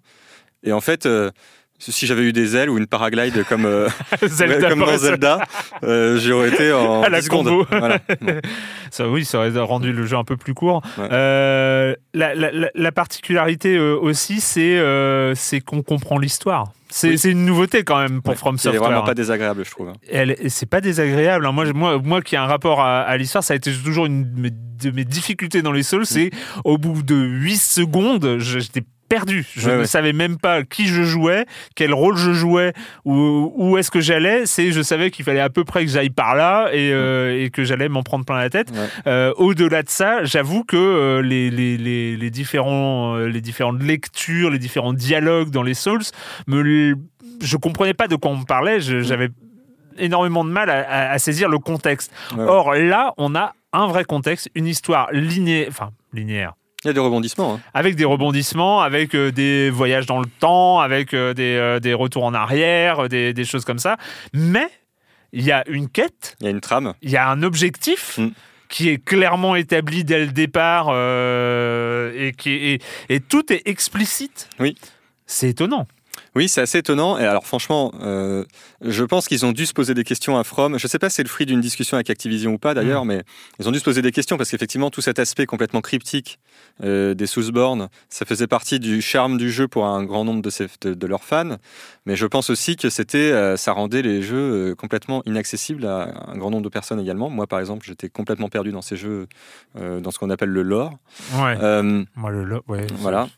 [0.62, 1.30] Et en fait, euh,
[1.78, 3.88] si j'avais eu des ailes ou une paraglide comme, euh,
[4.26, 4.96] Zelda comme dans.
[4.96, 5.40] Zelda,
[5.84, 7.66] euh, j'aurais été en À la 10 secondes.
[7.70, 7.98] Voilà.
[8.90, 10.82] Ça, oui, ça aurait rendu le jeu un peu plus court.
[10.96, 11.08] Ouais.
[11.12, 16.72] Euh, la, la- la- la particularité euh, aussi, c'est euh, c'est qu'on comprend l'histoire.
[16.88, 17.18] C'est Oui.
[17.18, 18.88] c'est une nouveauté quand même pour From C'est Software.
[18.90, 19.92] vraiment pas désagréable, je trouve.
[20.48, 21.44] c'est pas désagréable.
[21.44, 21.52] hein.
[21.52, 24.24] Moi, moi, moi qui ai un rapport à, à l'histoire, ça a été toujours une
[24.82, 26.06] de mes, difficultés dans les Souls.
[26.06, 26.30] C'est
[26.64, 29.46] au bout de 8 secondes, j'étais perdu.
[29.56, 29.86] Je Ouais, ne ouais.
[29.86, 32.72] savais même pas qui je jouais, quel rôle je jouais,
[33.04, 34.46] où, où est-ce que j'allais.
[34.46, 37.50] C'est, je savais qu'il fallait à peu près que j'aille par là et, euh, et
[37.50, 38.70] que j'allais m'en prendre plein la tête.
[38.70, 38.76] Ouais.
[39.06, 44.50] Euh, au-delà de ça, j'avoue que euh, les, les, les, les différents, les différentes lectures,
[44.50, 46.02] les différents dialogues dans les Souls,
[46.46, 46.94] me,
[47.40, 48.80] je comprenais pas de quoi on me parlait.
[48.80, 49.28] Je- J'avais
[49.96, 52.12] énormément de mal à, à- à saisir le contexte.
[52.38, 55.08] Or là, on a un vrai contexte, une histoire
[55.68, 57.54] enfin linéaire, Il y a des rebondissements.
[57.54, 57.60] hein.
[57.74, 61.92] avec des rebondissements, avec euh, des voyages dans le temps, avec euh, des, euh, des
[61.92, 63.96] retours en arrière, des, des choses comme ça.
[64.32, 64.68] Mais
[65.32, 66.94] il y a une quête, Il y a une trame.
[67.02, 68.18] il y a un objectif.
[68.18, 68.28] Mm.
[68.68, 70.88] qui est clairement établi dès le départ
[72.14, 74.48] et, qui et, et tout est explicite.
[74.60, 74.76] Oui.
[75.26, 75.86] C'est étonnant.
[76.34, 77.18] Oui, c'est assez étonnant.
[77.18, 78.44] Et alors, franchement, euh,
[78.82, 80.78] je pense qu'ils ont dû se poser des questions à From.
[80.78, 83.04] Je ne sais pas si c'est le fruit d'une discussion avec Activision ou pas d'ailleurs,
[83.04, 83.22] mais
[83.58, 86.38] ils ont dû se poser des questions parce qu'effectivement, tout cet aspect complètement cryptique
[86.84, 90.50] euh, des Soulsborne, ça faisait partie du charme du jeu pour un grand nombre de,
[90.50, 91.56] ses- de- de leurs fans.
[92.06, 96.36] Mais je pense aussi que c'était, euh, ça rendait les jeux complètement inaccessibles à un
[96.36, 97.30] grand nombre de personnes également.
[97.30, 99.26] Moi, par exemple, j'étais complètement perdu dans ces jeux,
[99.74, 100.92] dans ce qu'on appelle le lore.
[101.34, 101.56] Ouais.
[102.16, 102.86] Moi, le, le- ouais.
[102.98, 103.28] voilà.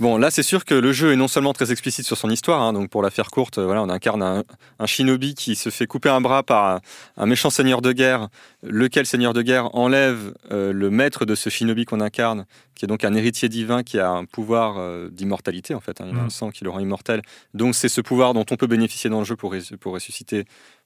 [0.00, 2.60] Bon, là, c'est sûr que le jeu est non seulement très explicite sur son histoire,
[2.62, 4.42] hein, donc pour la faire courte, euh, voilà, on incarne un,
[4.80, 6.80] un shinobi qui se fait couper un bras par un,
[7.16, 8.28] un méchant seigneur de guerre,
[8.62, 12.88] lequel seigneur de guerre enlève euh, le maître de ce shinobi qu'on incarne, qui est
[12.88, 16.00] donc un héritier divin qui a un pouvoir euh, d'immortalité, en fait.
[16.00, 16.26] hein, il a Mm.
[16.26, 17.22] un sang qui le rend immortel.
[17.54, 20.44] Donc, c'est ce pouvoir dont on peut bénéficier dans le jeu pour, pour ressusciter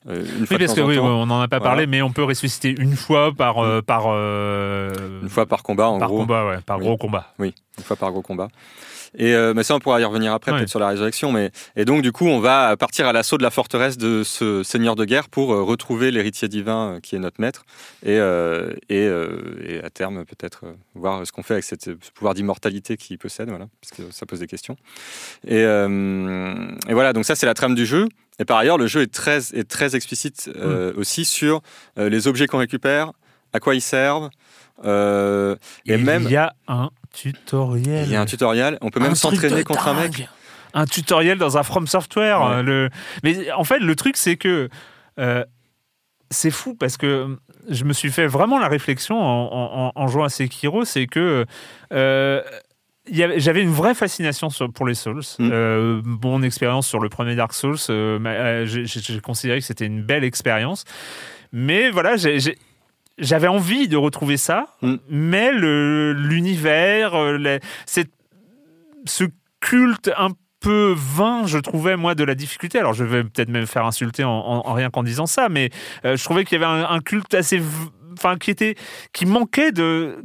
[0.09, 1.71] euh, une fois Oui, parce de que oui, on n'en a pas Voilà.
[1.71, 5.89] parlé, mais on peut ressusciter une fois par euh, par euh, Une fois par combat,
[5.89, 6.19] en par gros.
[6.19, 6.85] combat, ouais, par Oui.
[6.85, 7.33] gros combat.
[7.41, 7.53] Une
[7.85, 8.49] fois par gros combat.
[9.19, 10.59] Et euh, mais ça, on pourra y revenir après, Ouais.
[10.59, 11.33] peut-être sur la résurrection.
[11.33, 14.63] Mais et donc du coup, on va partir à l'assaut de la forteresse de ce
[14.63, 17.65] seigneur de guerre pour euh, retrouver l'héritier divin euh, qui est notre maître
[18.05, 18.17] et
[18.89, 19.05] et,
[19.69, 20.65] et à terme peut-être
[20.95, 24.27] voir ce qu'on fait avec cette, ce pouvoir d'immortalité qu'il possède, voilà, parce que ça
[24.27, 24.77] pose des questions.
[25.47, 28.09] Et, et voilà, donc ça c'est la trame du jeu.
[28.39, 30.51] Et par ailleurs, le jeu est très est très explicite
[30.97, 31.63] aussi sur
[31.97, 33.13] les objets qu'on récupère,
[33.53, 34.29] à quoi ils servent.
[34.85, 35.57] Euh,
[35.87, 38.05] et Il même y a un tutoriel.
[38.07, 40.29] il y a un tutoriel, on peut même s'entraîner contre un mec.
[40.75, 42.41] Un tutoriel dans un From Software.
[42.43, 42.63] Ouais.
[42.63, 42.91] Le...
[43.23, 44.69] Mais en fait, le truc, c'est que
[45.19, 45.45] euh,
[46.31, 47.39] c'est fou parce que
[47.71, 51.47] je me suis fait vraiment la réflexion en, en- en jouant à Sekiro, c'est que
[51.93, 52.43] euh,
[53.11, 55.23] j'avais une vraie fascination pour les Souls.
[55.39, 55.51] Mm.
[55.53, 60.25] Euh, mon expérience sur le premier Dark Souls, euh, j'ai considéré que c'était une belle
[60.25, 60.85] expérience.
[61.53, 62.59] Mais voilà, j'ai-
[63.19, 64.95] j'avais envie de retrouver ça, Mm.
[65.09, 67.59] mais l'univers, euh,
[69.07, 69.25] ce
[69.61, 72.79] culte un peu vain, je trouvais, moi, de la difficulté.
[72.79, 75.71] Alors, je vais peut-être même faire insulter en, en- en rien qu'en disant ça, mais
[76.05, 77.61] euh, je trouvais qu'il y avait un, un culte assez.
[78.13, 78.75] Enfin, qui était.
[79.13, 80.17] qui manquait de.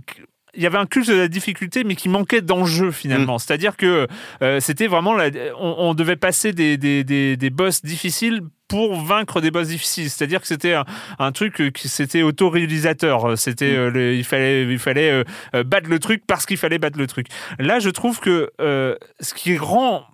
[0.53, 3.37] Il y avait un culte de la difficulté, mais qui manquait d'enjeu finalement.
[3.39, 4.07] C'est-à-dire que
[4.41, 5.13] euh, c'était vraiment.
[5.13, 9.67] la- on, on devait passer des, des, des, des boss difficiles pour vaincre des boss
[9.69, 10.09] difficiles.
[10.09, 10.85] C'est-à-dire que c'était un,
[11.19, 13.37] un truc euh, qui c'était autoréalisateur.
[13.37, 15.23] C'était euh, le- il fallait il fallait euh,
[15.55, 17.27] euh, battre le truc parce qu'il fallait battre le truc.
[17.59, 20.05] Là, je trouve que euh, ce qui rend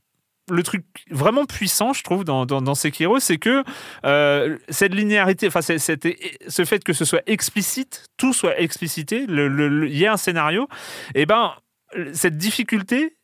[0.49, 2.75] le truc vraiment puissant, je trouve, dans, dans, dans
[3.19, 3.63] c'est que
[4.05, 10.05] euh, cette linéarité, enfin, ce fait que ce soit explicite, tout soit explicité, il y
[10.05, 10.67] a un scénario,
[11.15, 11.53] et ben,
[12.13, 13.17] cette difficulté,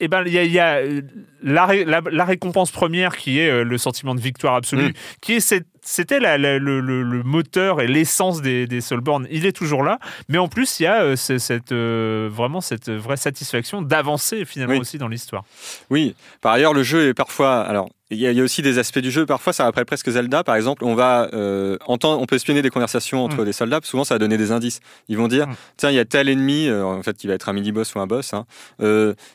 [0.00, 1.02] et ben, il y a, il y a, euh,
[1.42, 4.92] la, ré- la- la récompense première qui est euh, le sentiment de victoire absolue, Mm.
[5.20, 9.26] qui est cette- c'était la- la- le, le- le moteur et l'essence des, des Soulborn.
[9.30, 12.60] Il est toujours là, mais en plus, il y a euh, ce- cette, euh, vraiment
[12.60, 14.80] cette vraie satisfaction d'avancer finalement Oui.
[14.80, 15.44] aussi dans l'histoire.
[15.88, 17.60] Oui, par ailleurs, le jeu est parfois.
[17.62, 19.24] Alors, il y, a- il y a aussi des aspects du jeu.
[19.24, 20.42] Parfois, ça rappelle presque Zelda.
[20.42, 23.44] Par exemple, on va euh, entendre, on peut espionner des conversations entre Mm.
[23.44, 23.78] des soldats.
[23.84, 24.80] Souvent, ça va donner des indices.
[25.08, 25.54] Ils vont dire, Mm.
[25.76, 28.00] tiens, il y a tel ennemi, en fait, qui va être un mini boss ou
[28.00, 28.34] un boss.
[28.34, 28.44] hein,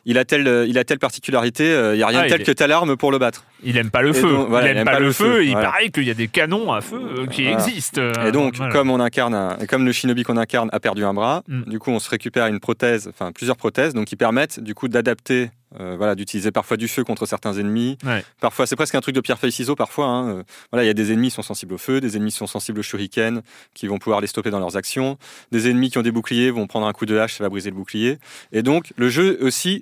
[0.05, 1.94] il a telle, il a telle particularité.
[1.95, 3.43] Euh, il y a rien Ah, de tel est- que telle arme pour le battre.
[3.63, 4.29] Il aime pas le Et feu.
[4.29, 5.43] donc, voilà, il aime pas, le feu.
[5.43, 5.71] Il voilà.
[5.71, 7.57] paraît qu'il y a des canons à feu euh, qui Voilà.
[7.65, 8.01] existent.
[8.25, 11.43] Et donc, comme on incarne, un- comme le shinobi qu'on incarne a perdu un bras,
[11.47, 11.63] Mm.
[11.63, 14.87] du coup, on se récupère une prothèse, enfin plusieurs prothèses, donc qui permettent du coup
[14.87, 17.97] d'adapter, euh, voilà, d'utiliser parfois du feu contre certains ennemis.
[18.05, 18.23] Ouais.
[18.39, 19.75] Parfois, c'est presque un truc de pierre feuille ciseaux.
[19.75, 22.15] Parfois, hein, euh, voilà, il y a des ennemis qui sont sensibles au feu, des
[22.17, 23.41] ennemis qui sont sensibles au shuriken,
[23.73, 25.17] qui vont pouvoir les stopper dans leurs actions.
[25.51, 27.71] Des ennemis qui ont des boucliers vont prendre un coup de hache, ça va briser
[27.71, 28.19] le bouclier.
[28.51, 29.81] Et donc, le jeu aussi.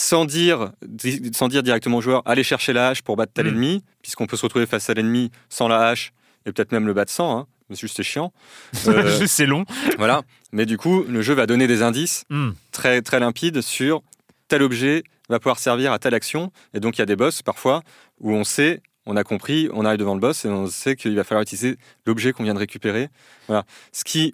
[0.00, 3.46] Sans dire, di- sans dire directement au joueur, allez chercher la hache pour battre tel
[3.46, 3.48] Mm.
[3.48, 6.12] ennemi, puisqu'on peut se retrouver face à l'ennemi sans la hache
[6.46, 7.36] et peut-être même le battre sans.
[7.36, 7.46] Hein.
[7.70, 8.32] C'est juste c'est chiant.
[8.86, 9.64] Euh, c'est long.
[9.96, 10.22] voilà.
[10.52, 12.50] Mais du coup, le jeu va donner des indices Hmm.
[12.70, 14.02] très, très limpides sur
[14.46, 16.52] tel objet va pouvoir servir à telle action.
[16.74, 17.82] Et donc, il y a des boss parfois
[18.20, 21.16] où on sait, on a compris, on arrive devant le boss et on sait qu'il
[21.16, 21.76] va falloir utiliser
[22.06, 23.08] l'objet qu'on vient de récupérer.
[23.48, 23.64] Voilà.
[23.92, 24.32] Ce qui,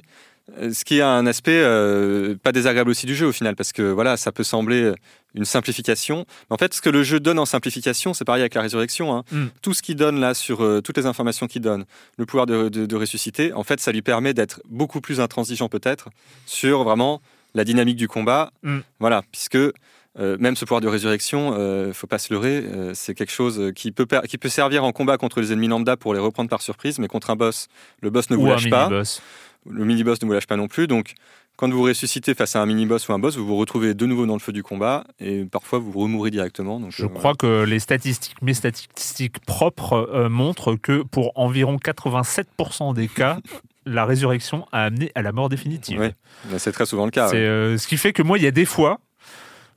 [0.71, 3.83] ce qui a un aspect euh, pas désagréable aussi du jeu au final, parce que
[3.83, 4.93] voilà, ça peut sembler
[5.35, 6.27] une simplification.
[6.51, 9.17] Mais en fait, ce que le jeu donne en simplification, c'est pareil avec la résurrection.
[9.17, 9.25] hein.
[9.33, 9.47] Mm.
[9.63, 11.87] Tout ce qu'il donne là sur euh, toutes les informations qu'il donne,
[12.19, 15.69] le pouvoir de, de- de ressusciter, en fait, ça lui permet d'être beaucoup plus intransigeant
[15.69, 16.09] peut-être
[16.47, 17.21] sur vraiment
[17.55, 18.53] la dynamique du combat.
[18.63, 18.81] Mm.
[19.01, 19.59] Voilà, puisque
[20.19, 23.73] euh, même ce pouvoir de résurrection, euh, faut pas se leurrer, euh, c'est quelque chose
[23.75, 26.63] qui peut, qui peut servir en combat contre les ennemis lambda pour les reprendre par
[26.63, 27.69] surprise, mais contre un boss,
[28.01, 28.89] le boss ne vous Ou un lâche pas,
[29.67, 31.15] le mini-boss ne vous lâche pas non plus, donc
[31.57, 34.27] quand vous ressuscitez face à un mini-boss ou un boss, vous vous retrouvez de nouveau
[34.27, 36.81] dans le feu du combat, et parfois vous remourrez directement.
[36.81, 41.77] Donc, Je euh, crois que les statistiques, mes statistiques propres euh, montrent que pour environ
[41.77, 43.39] 87% des cas,
[43.87, 46.01] la résurrection a amené à la mort définitive.
[46.01, 46.15] Ouais,
[46.51, 47.29] mais c'est très souvent le cas.
[47.29, 47.43] C'est ouais.
[47.43, 48.99] euh, ce qui fait que moi, il y a des fois,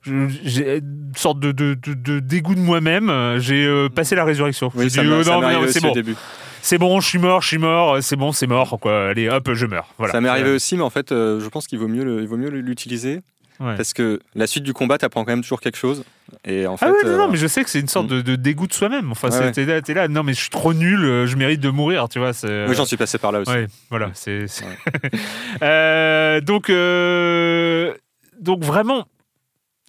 [0.02, 3.10] j'ai une sorte de, de- de- de dégoût de moi-même.
[3.10, 4.70] euh, J'ai euh, passé la résurrection.
[4.74, 6.14] Oui, J'ai ça dit, m'est- euh, non, c'est bon, début.
[6.62, 9.08] c'est bon, je suis mort, je suis mort, euh, c'est bon, c'est mort, quoi.
[9.08, 9.88] Allez, hop, je meurs.
[9.98, 10.12] Voilà.
[10.12, 12.22] Ça m'est arrivé Euh, aussi, mais en fait, euh, je pense qu'il vaut mieux le-
[12.22, 13.20] il vaut mieux l'utiliser.
[13.60, 13.74] Ouais.
[13.76, 16.04] Parce que la suite du combat, t'apprends quand même toujours quelque chose.
[16.44, 18.06] Et en fait, Ah ouais, non, euh, non, mais je sais que c'est une sorte
[18.06, 18.14] Mm.
[18.18, 19.10] de, de dégoût de soi-même.
[19.10, 21.68] Enfin, Ouais, t'es là, là, non, mais je suis trop nul, euh, je mérite de
[21.68, 22.30] mourir, tu vois.
[22.44, 23.50] oui, j'en suis passé par là aussi.
[23.90, 24.46] Voilà, c'est.
[25.62, 27.92] Euh, donc, euh,
[28.40, 29.06] donc vraiment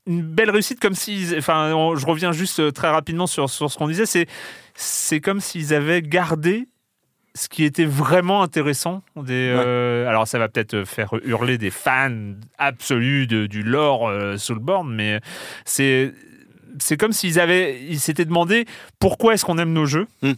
[0.10, 3.72] une belle réussite, comme si, enfin, on- je reviens juste euh, très rapidement sur, sur
[3.72, 4.26] ce qu'on disait, c'est
[4.76, 6.68] c'est comme s'ils avaient gardé
[7.36, 9.04] ce qui était vraiment intéressant.
[9.16, 14.36] Des, euh, alors, ça va peut-être faire hurler des fans absolus de- du lore euh,
[14.38, 15.20] Soulborn, mais
[15.64, 16.12] c'est
[16.80, 18.66] c'est comme s'ils avaient, ils s'étaient demandé
[19.00, 20.08] pourquoi est-ce qu'on aime nos jeux.
[20.22, 20.34] Hmm.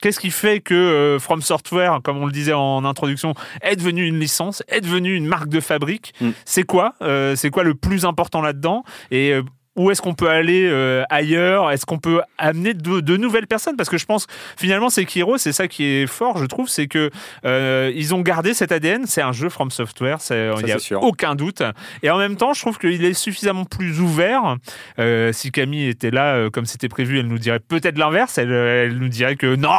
[0.00, 4.06] Qu'est-ce qui fait que euh, From Software, comme on le disait en introduction, est devenu
[4.06, 6.30] une licence, est devenu une marque de fabrique Hmm.
[6.44, 8.84] C'est quoi Euh, C'est quoi le plus important là-dedans?
[9.10, 9.42] Et euh,
[9.80, 11.70] où est-ce qu'on peut aller euh, ailleurs?
[11.70, 13.76] Est-ce qu'on peut amener de, nouvelles personnes?
[13.76, 14.26] Parce que je pense
[14.58, 17.10] finalement Sekiro, c'est ça qui est fort, je trouve, c'est que
[17.46, 19.06] euh, ils ont gardé cet ADN.
[19.06, 21.62] C'est un jeu From Software, il n'y a aucun doute.
[22.02, 24.56] Et en même temps, je trouve qu'il est suffisamment plus ouvert.
[24.98, 28.36] Euh, si Camille était là, comme c'était prévu, elle nous dirait peut-être l'inverse.
[28.36, 29.70] Elle, nous dirait que non,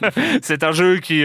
[0.42, 1.24] c'est un jeu qui,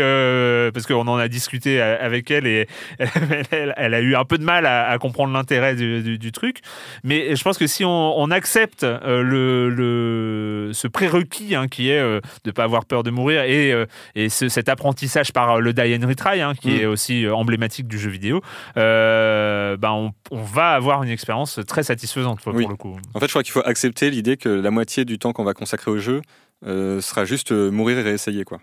[0.74, 2.68] parce qu'on en a discuté avec elle et
[3.52, 6.60] elle, a eu un peu de mal à, comprendre l'intérêt du, truc.
[7.04, 12.00] Mais je pense que si on on accepte euh, le, ce prérequis hein, qui est
[12.00, 15.74] euh, de ne pas avoir peur de mourir et, euh, et cet apprentissage par le
[15.74, 16.80] die and retry hein, qui mm.
[16.82, 18.42] est aussi emblématique du jeu vidéo,
[18.76, 22.98] ben on, va avoir une expérience très satisfaisante pour, le coup.
[23.14, 25.54] En fait, je crois qu'il faut accepter l'idée que la moitié du temps qu'on va
[25.54, 26.22] consacrer au jeu
[26.66, 28.44] sera juste mourir et réessayer.
[28.44, 28.60] Quoi.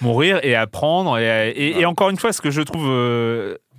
[0.00, 1.18] Mourir et apprendre.
[1.18, 2.88] Et, et, encore une fois, ce que je trouve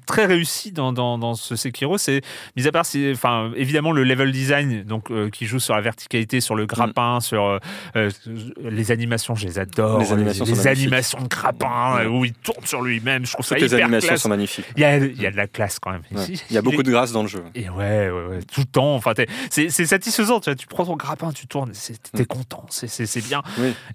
[0.09, 2.21] très réussi dans, dans, ce Sekiro, c'est,
[2.55, 6.41] mis à part, enfin, évidemment, le level design, donc, euh, qui joue sur la verticalité,
[6.41, 7.21] sur le grappin, mm.
[7.21, 7.59] sur euh,
[7.95, 8.09] euh,
[8.57, 9.99] les animations, je les adore.
[9.99, 13.67] Les animations, les, animations de grappin, où il tourne sur lui-même, je trouve ça hyper
[13.67, 14.21] les animations classe.
[14.21, 14.65] sont magnifiques.
[14.75, 16.01] Il y, a, il y a de la classe quand même.
[16.11, 16.43] Ici.
[16.49, 17.43] Il y a beaucoup de grâce dans le jeu.
[17.53, 18.95] Et ouais, ouais, tout le temps.
[18.95, 19.13] Enfin,
[19.51, 20.39] c'est, satisfaisant.
[20.39, 21.71] Tu, vois, tu prends ton grappin, tu tournes,
[22.13, 22.25] t'es mm.
[22.25, 23.43] content, c'est, bien.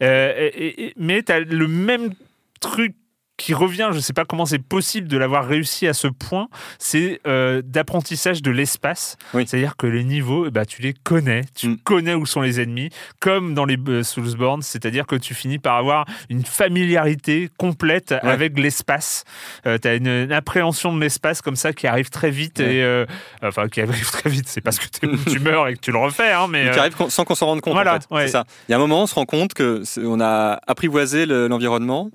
[0.00, 2.14] mais tu as le même
[2.60, 2.94] truc
[3.37, 6.49] qui revient, je ne sais pas comment c'est possible de l'avoir réussi à ce point,
[6.78, 9.16] c'est euh, d'apprentissage de l'espace.
[9.32, 11.78] C'est-à-dire que les niveaux, bah, tu les connais, tu mm.
[11.78, 15.76] connais où sont les ennemis, comme dans les euh, Soulsborne, c'est-à-dire que tu finis par
[15.76, 19.24] avoir une familiarité complète avec l'espace.
[19.66, 23.05] Euh, tu as une, appréhension de l'espace comme ça qui arrive très vite, et,
[23.43, 24.87] enfin qui arrive très vite, c'est parce que
[25.30, 26.32] tu meurs et que tu le refais.
[26.32, 27.74] Hein, mais, qui arrive sans qu'on s'en rende compte.
[27.74, 28.28] Voilà, en fait.
[28.28, 28.45] ça.
[28.68, 32.11] Il y a un moment, on se rend compte qu'on a apprivoisé l'environnement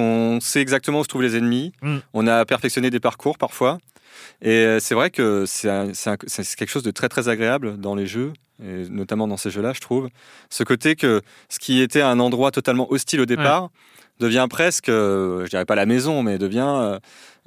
[0.00, 1.72] qu'on sait exactement où se trouvent les ennemis.
[1.82, 1.98] Mm.
[2.14, 3.78] On a perfectionné des parcours parfois.
[4.42, 5.68] Et euh, c'est vrai que c'est
[6.56, 8.32] quelque chose de très très agréable dans les jeux,
[8.62, 10.08] et notamment dans ces jeux-là, je trouve.
[10.48, 13.70] Ce côté que ce qui était un endroit totalement hostile au départ
[14.18, 16.98] devient presque, euh, je dirais pas la maison, mais devient.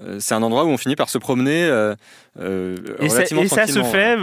[0.02, 1.96] Euh, c'est un endroit où on finit par se promener euh,
[2.40, 4.18] et relativement ça, et ça se fait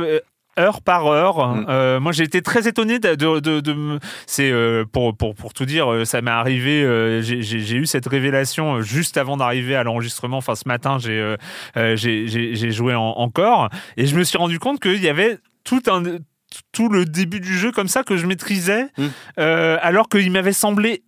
[0.61, 1.55] heure par heure.
[1.55, 1.67] Mm.
[1.69, 5.93] Euh, moi, j'ai été très étonné de, de, c'est euh, pour, pour, pour tout dire,
[5.93, 7.21] euh, ça m'est arrivé.
[7.23, 10.39] j'ai eu cette révélation juste avant d'arriver à l'enregistrement.
[10.39, 11.37] Enfin, ce matin, j'ai
[11.97, 16.03] j'ai joué encore et je me suis rendu compte qu'il y avait tout un
[16.73, 19.09] tout le début du jeu comme ça que je maîtrisais, mm.
[19.37, 21.03] alors qu'il m'avait semblé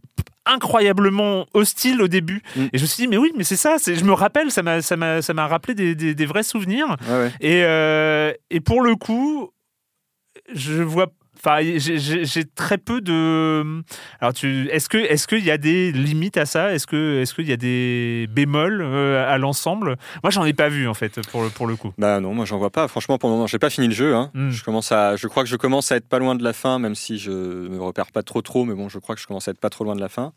[0.44, 2.42] incroyablement hostile au début.
[2.56, 2.66] Mm.
[2.72, 4.82] Et je me suis dit, mais oui, mais c'est ça, je me rappelle, ça m'a,
[4.82, 6.96] ça m'a, ça m'a rappelé des, des, vrais souvenirs.
[7.40, 9.50] Et, euh, et pour le coup,
[10.52, 11.12] je vois
[11.44, 13.82] Enfin, j'ai très peu de.
[14.20, 16.72] Alors, tu, est-ce que, est-ce qu'il y a des limites à ça?
[16.72, 19.96] Est-ce que, est-ce qu'il y a des bémols euh, à l'ensemble?
[20.22, 21.92] Moi, j'en ai pas vu en fait pour le pour le coup.
[21.98, 22.86] Bah non, moi j'en vois pas.
[22.86, 24.14] Franchement, pour le moment, j'ai pas fini le jeu.
[24.14, 24.30] Hein.
[24.34, 24.50] Hmm.
[24.50, 26.78] Je commence à, je crois que je commence à être pas loin de la fin,
[26.78, 28.64] même si je me repère pas trop trop.
[28.64, 30.32] Mais bon, je crois que je commence à être pas trop loin de la fin.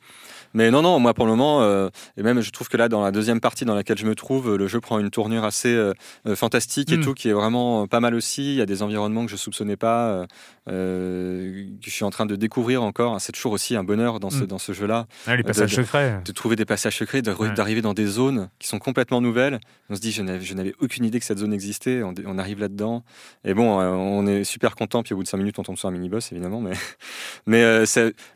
[0.54, 3.04] Mais non, non, moi pour le moment, euh, et même je trouve que là, dans
[3.04, 5.94] la deuxième partie dans laquelle je me trouve, le jeu prend une tournure assez euh,
[6.36, 7.04] fantastique et hmm.
[7.04, 8.54] tout, qui est vraiment pas mal aussi.
[8.54, 10.26] Il y a des environnements que je soupçonnais pas.
[10.68, 13.22] Euh, que je suis en train de découvrir encore.
[13.22, 14.48] C'est toujours aussi un bonheur dans ce, mm.
[14.48, 15.06] dans ce jeu-là.
[15.28, 16.22] Ah, les passages de, secrets.
[16.26, 19.60] De trouver des passages secrets, d'arriver dans des zones qui sont complètement nouvelles.
[19.90, 22.02] On se dit, je n'avais aucune idée que cette zone existait.
[22.04, 23.04] On, arrive là-dedans.
[23.44, 25.04] Et bon, euh, on est super content.
[25.04, 26.62] Puis au bout de 5 minutes, on tombe sur un mini-boss, évidemment.
[26.62, 26.74] Mais,
[27.46, 27.86] mais euh,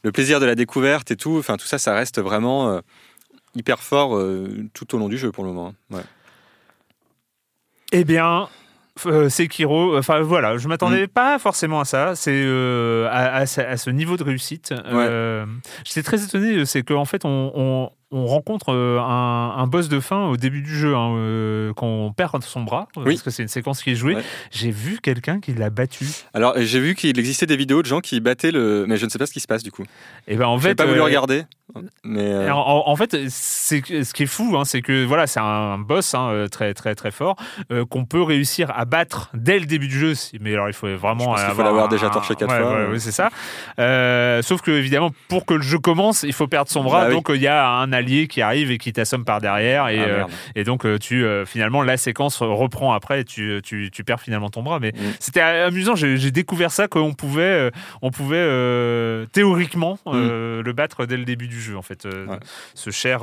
[0.04, 2.82] le plaisir de la découverte et tout, enfin, tout ça, ça reste vraiment
[3.56, 4.20] hyper fort
[4.74, 5.74] tout au long du jeu pour le moment.
[5.92, 5.96] Hein.
[5.96, 6.04] Ouais.
[7.92, 8.48] Eh bien,
[9.06, 11.10] euh, Sekiro, enfin voilà, je m'attendais mm.
[11.10, 12.16] pas forcément à ça.
[12.16, 14.74] C'est euh, à, ce niveau de réussite.
[14.86, 15.46] Euh,
[15.86, 20.38] j'étais très étonné, c'est qu'en fait on, on rencontre euh, un, boss de fin au
[20.38, 23.50] début du jeu, hein, euh, quand on perd son bras, euh, parce que c'est une
[23.50, 24.18] séquence qui est jouée.
[24.52, 26.06] J'ai vu quelqu'un qui l'a battu.
[26.34, 28.86] Alors, j'ai vu qu'il existait des vidéos de gens qui battaient le.
[28.88, 29.84] Mais je ne sais pas ce qui se passe du coup.
[30.28, 31.44] Et eh ben en fait, pas voulu regarder.
[32.04, 36.48] Mais en, fait, ce qui est fou, hein, c'est que voilà, c'est un boss hein,
[36.52, 37.36] très très très fort
[37.90, 40.14] qu'on peut réussir à battre dès le début du jeu.
[40.40, 41.36] Mais alors, il faut vraiment.
[41.38, 42.88] il faut l'avoir déjà torché quatre fois.
[42.98, 43.30] C'est ça.
[44.42, 47.06] sauf que évidemment, pour que le jeu commence, il faut perdre son bras.
[47.06, 49.88] Bah donc, il y a un allié qui arrive et qui t'assomme par derrière.
[49.90, 50.24] Et, ah, euh,
[50.56, 54.22] et donc, euh, tu, euh, finalement, la séquence reprend après et tu, tu, tu perds
[54.22, 54.80] finalement ton bras.
[54.80, 55.14] Mais mm.
[55.20, 55.96] c'était amusant.
[55.96, 57.72] J'ai découvert ça qu'on pouvait,
[58.02, 60.60] on pouvait théoriquement mm.
[60.60, 62.08] le battre dès le début du jeu, en fait.
[62.74, 63.22] Ce cher.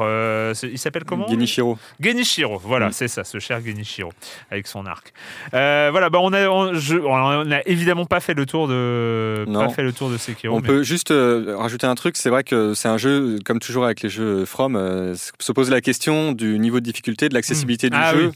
[0.62, 1.78] il s'appelle comment Genichiro.
[2.00, 2.92] Genichiro, voilà, mm.
[2.92, 4.12] c'est ça, ce cher Genichiro,
[4.50, 5.12] avec son arc.
[5.52, 6.72] voilà, bah, on, a, on,
[7.04, 10.56] on a évidemment pas fait le tour de, pas fait le tour de Sekiro.
[10.56, 12.16] On peut juste rajouter un truc.
[12.16, 15.80] C'est vrai que c'est un jeu, comme toujours avec les jeux From, se pose la
[15.80, 18.32] question du niveau de difficulté, de l'accessibilité du ah jeu.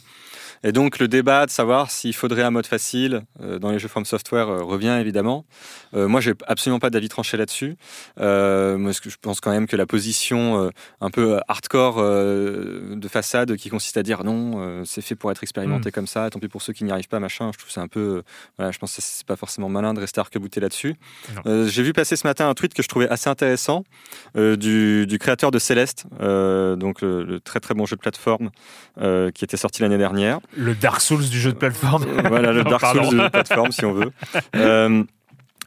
[0.63, 3.23] Et donc le débat de savoir s'il faudrait un mode facile
[3.61, 5.47] dans les jeux From Software revient évidemment.
[5.95, 7.77] moi, j'ai absolument pas d'avis tranché là-dessus.
[8.19, 13.97] moi, je pense quand même que la position un peu hardcore de façade qui consiste
[13.97, 15.93] à dire non, c'est fait pour être expérimenté mm.
[15.93, 17.51] comme ça, tant pis pour ceux qui n'y arrivent pas, machin.
[17.53, 18.23] Je trouve c'est un peu,
[18.59, 20.97] voilà, je pense que c'est pas forcément malin de rester arc là-dessus.
[21.47, 23.85] j'ai vu passer ce matin un tweet que je trouvais assez intéressant
[24.35, 28.51] du, du, créateur de Céleste, donc le, très très bon jeu de plateforme
[29.35, 30.41] qui était sorti l'année dernière.
[30.57, 32.05] Le Dark Souls du jeu de plateforme.
[32.29, 34.11] voilà, le Dark Souls de plateforme, si on veut.
[34.57, 35.05] Euh,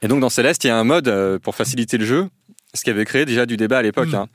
[0.02, 2.28] et donc dans Céleste, il y a un mode euh, pour faciliter le jeu,
[2.74, 4.10] ce qui avait créé déjà du débat à l'époque.
[4.10, 4.16] Mm.
[4.16, 4.28] Hein.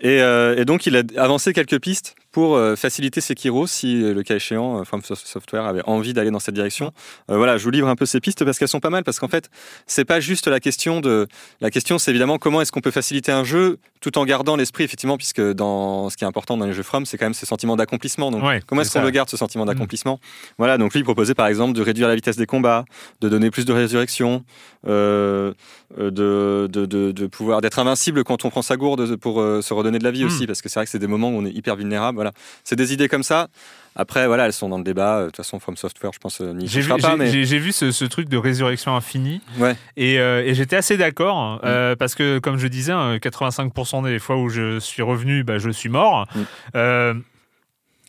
[0.00, 4.12] Et, euh, et, donc il a avancé quelques pistes pour euh, faciliter Sekiro si euh,
[4.12, 6.90] le cas échéant euh, From Software avait envie d'aller dans cette direction.
[7.28, 9.28] voilà, je vous livre un peu ces pistes parce qu'elles sont pas mal parce qu'en
[9.28, 9.50] fait,
[9.86, 11.28] c'est pas juste la question de
[11.60, 14.82] la question c'est évidemment comment est-ce qu'on peut faciliter un jeu tout en gardant l'esprit
[14.82, 17.46] effectivement puisque dans ce qui est important dans les jeux From, c'est quand même ce
[17.46, 18.32] sentiment d'accomplissement.
[18.32, 19.68] Donc comment est-ce qu'on le garde ce sentiment mm.
[19.68, 20.18] d'accomplissement?
[20.58, 22.84] Voilà, donc lui il proposait par exemple de réduire la vitesse des combats,
[23.20, 24.44] de donner plus de résurrection,
[24.84, 25.54] de,
[25.96, 30.04] de, de, de, pouvoir d'être invincible quand on prend sa gourde pour se redonner de
[30.04, 30.26] la vie mm.
[30.26, 32.23] aussi parce que c'est vrai que c'est des moments où on est hyper vulnérable
[32.64, 33.48] c'est des idées comme ça.
[33.96, 35.20] Après, voilà, elles sont dans le débat.
[35.20, 37.16] De toute façon, From Software, je pense, euh, n'y j'ai vu, pas.
[37.26, 39.40] J'ai vu ce, truc de résurrection infinie.
[39.58, 39.76] Ouais.
[39.96, 41.36] Et, euh, j'étais assez d'accord.
[41.36, 41.66] Hein, mm.
[41.66, 45.58] euh, parce que, comme je disais, 85% hein, des fois où je suis revenu, bah,
[45.58, 46.26] je suis mort.
[46.74, 47.20] Mm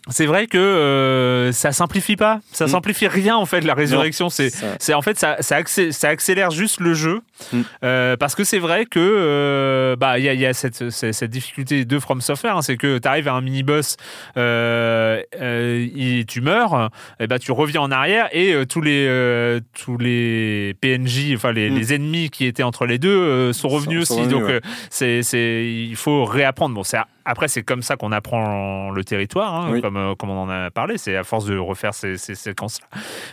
[0.10, 2.70] c'est vrai que euh, ça simplifie pas, ça mm.
[2.70, 4.30] simplifie rien en fait la résurrection.
[4.30, 5.58] C'est, c'est en fait ça, ça,
[6.08, 7.62] accélère, juste le jeu mm.
[7.84, 11.99] euh, parce que c'est vrai que euh, bah il y a, cette, cette, difficulté de
[11.99, 13.97] From Software, hein, c'est que tu arrives à un mini boss,
[14.36, 21.34] et tu meurs, et bah tu reviens en arrière et tous les tous les PNJ,
[21.34, 21.76] enfin les, mm.
[21.76, 24.28] les, ennemis qui étaient entre les deux sont revenus aussi.
[24.28, 24.45] Donc
[24.91, 26.76] c'est, c'est il faut réapprendre.
[26.76, 30.43] Bon c'est après, c'est comme ça qu'on apprend le territoire, hein, comme, euh, comme, on
[30.43, 30.99] en a parlé.
[30.99, 32.88] C'est à force de refaire ces, séquences-là.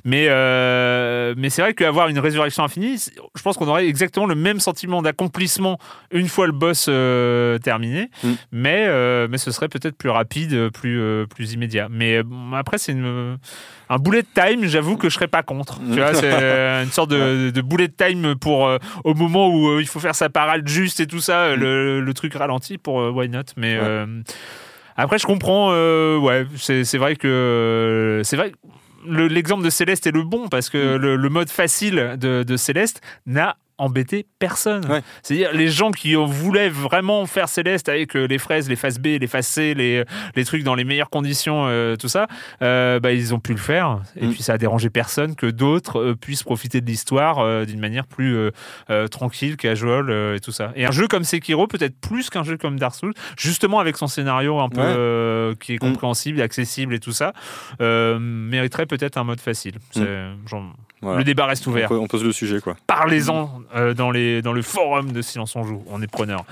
[0.04, 2.96] Mais, euh, mais c'est vrai qu'avoir une résurrection infinie,
[3.34, 5.78] je pense qu'on aurait exactement le même sentiment d'accomplissement
[6.10, 8.10] une fois le boss euh, terminé.
[8.24, 8.32] Mm.
[8.52, 11.88] Mais, mais ce serait peut-être plus rapide, plus, plus immédiat.
[11.90, 12.22] Mais
[12.54, 13.38] après, c'est une
[13.92, 15.78] un bullet time, j'avoue que je serais pas contre.
[15.92, 16.32] Tu vois, c'est
[16.82, 18.70] une sorte de, de, bullet time pour
[19.04, 22.34] au moment où il faut faire sa parade juste et tout ça, le, le, truc
[22.34, 23.42] ralenti pour why not.
[23.56, 24.06] Mais euh,
[24.96, 25.70] après, je comprends.
[25.72, 28.52] Euh, ouais, c'est vrai que c'est vrai.
[29.04, 31.14] L'exemple de Céleste est le bon parce que mm.
[31.16, 34.82] le, mode facile de, de Céleste n'a embêter personne.
[35.22, 39.18] C'est-à-dire les gens qui voulaient vraiment faire Céleste avec euh, les fraises, les faces B,
[39.20, 40.04] les faces C, les,
[40.34, 42.26] les trucs dans les meilleures conditions, euh, tout ça,
[42.62, 44.00] euh, bah, ils ont pu le faire.
[44.16, 44.32] Et mm.
[44.32, 48.36] puis ça a dérangé personne que d'autres puissent profiter de l'histoire d'une manière plus
[49.10, 50.72] tranquille, casual et tout ça.
[50.76, 54.06] Et un jeu comme Sekiro, peut-être plus qu'un jeu comme Dark Souls, justement avec son
[54.06, 55.78] scénario un peu qui est mm.
[55.78, 57.32] compréhensible, accessible et tout ça,
[57.80, 59.74] mériterait peut-être un mode facile.
[61.02, 61.90] Le débat reste ouvert.
[61.90, 62.76] On, pose le sujet, quoi.
[62.86, 65.82] Parlez-en euh, dans, les, dans le forum de Silence on Joue.
[65.88, 66.44] On est preneur.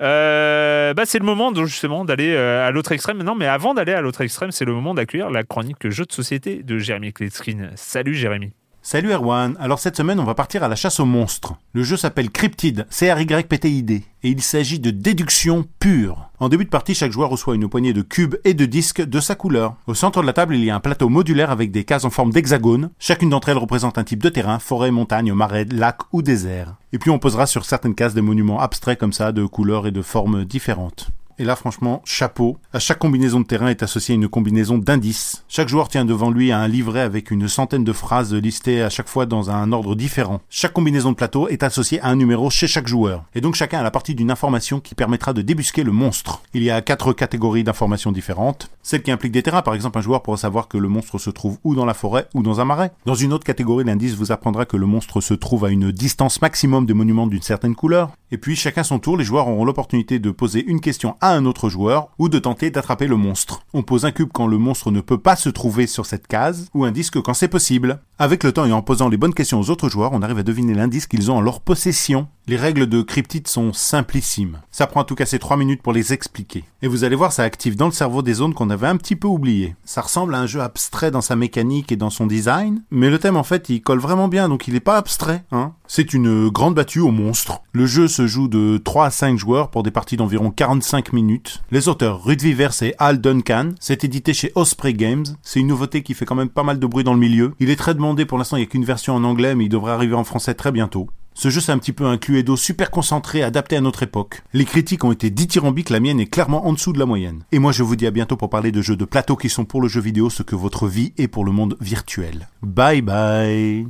[0.00, 3.22] Euh, bah, c'est le moment justement d'aller euh, à l'autre extrême.
[3.22, 6.12] Non, mais avant d'aller à l'autre extrême, c'est le moment d'accueillir la chronique jeu de
[6.12, 7.70] société de Jérémy Kletskin.
[7.74, 8.52] Salut Jérémy.
[8.90, 11.52] Salut Erwan, alors cette semaine on va partir à la chasse aux monstres.
[11.74, 16.30] Le jeu s'appelle Cryptid, C-R-Y-P-T-I-D, et il s'agit de déduction pure.
[16.40, 19.20] En début de partie, chaque joueur reçoit une poignée de cubes et de disques de
[19.20, 19.74] sa couleur.
[19.86, 22.10] Au centre de la table, il y a un plateau modulaire avec des cases en
[22.10, 22.88] forme d'hexagone.
[22.98, 26.76] Chacune d'entre elles représente un type de terrain, forêt, montagne, marais, lac ou désert.
[26.94, 29.90] Et puis on posera sur certaines cases des monuments abstraits comme ça, de couleurs et
[29.90, 31.10] de formes différentes.
[31.40, 32.56] Et là, franchement, chapeau.
[32.72, 35.44] À chaque combinaison de terrain est associée une combinaison d'indices.
[35.48, 39.08] Chaque joueur tient devant lui un livret avec une centaine de phrases listées à chaque
[39.08, 40.40] fois dans un ordre différent.
[40.50, 43.24] Chaque combinaison de plateau est associée à un numéro chez chaque joueur.
[43.36, 46.42] Et donc chacun a la partie d'une information qui permettra de débusquer le monstre.
[46.54, 48.68] Il y a quatre catégories d'informations différentes.
[48.82, 51.30] Celle qui implique des terrains, par exemple, un joueur pourra savoir que le monstre se
[51.30, 52.90] trouve ou dans la forêt ou dans un marais.
[53.06, 56.42] Dans une autre catégorie, l'indice vous apprendra que le monstre se trouve à une distance
[56.42, 58.10] maximum des monuments d'une certaine couleur.
[58.32, 61.44] Et puis, chacun son tour, les joueurs auront l'opportunité de poser une question à un
[61.44, 63.62] autre joueur ou de tenter d'attraper le monstre.
[63.72, 66.68] On pose un cube quand le monstre ne peut pas se trouver sur cette case
[66.74, 68.00] ou un disque quand c'est possible.
[68.18, 70.42] Avec le temps et en posant les bonnes questions aux autres joueurs, on arrive à
[70.42, 72.28] deviner l'indice qu'ils ont en leur possession.
[72.48, 74.62] Les règles de Cryptid sont simplissimes.
[74.70, 76.64] Ça prend en tout cas ces 3 minutes pour les expliquer.
[76.80, 79.16] Et vous allez voir, ça active dans le cerveau des zones qu'on avait un petit
[79.16, 79.76] peu oubliées.
[79.84, 83.18] Ça ressemble à un jeu abstrait dans sa mécanique et dans son design, mais le
[83.18, 85.44] thème en fait il colle vraiment bien, donc il est pas abstrait.
[85.52, 87.60] Hein C'est une grande battue au monstre.
[87.74, 91.62] Le jeu se joue de 3 à 5 joueurs pour des parties d'environ 45 minutes.
[91.70, 93.72] Les auteurs Ruth Vivers et Al Duncan.
[93.78, 95.26] C'est édité chez Osprey Games.
[95.42, 97.52] C'est une nouveauté qui fait quand même pas mal de bruit dans le milieu.
[97.60, 99.68] Il est très demandé pour l'instant, il n'y a qu'une version en anglais, mais il
[99.68, 101.10] devrait arriver en français très bientôt.
[101.38, 104.42] Ce jeu c'est un petit peu un Cluedo super concentré, adapté à notre époque.
[104.52, 107.44] Les critiques ont été dithyrambiques, la mienne est clairement en dessous de la moyenne.
[107.52, 109.64] Et moi je vous dis à bientôt pour parler de jeux de plateau qui sont
[109.64, 112.48] pour le jeu vidéo ce que votre vie est pour le monde virtuel.
[112.62, 113.86] Bye bye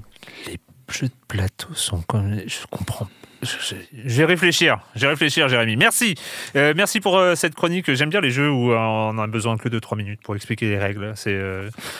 [0.47, 2.39] Les jeux de plateau sont comme...
[2.47, 3.09] Je comprends
[3.43, 5.77] je, vais réfléchir, je vais réfléchir, Jérémy.
[5.77, 6.15] Merci,
[6.57, 7.93] euh, merci pour euh, cette chronique.
[7.93, 10.69] J'aime bien les jeux où euh, on a besoin que de 3 minutes pour expliquer
[10.69, 11.13] les règles.
[11.15, 11.39] C'est,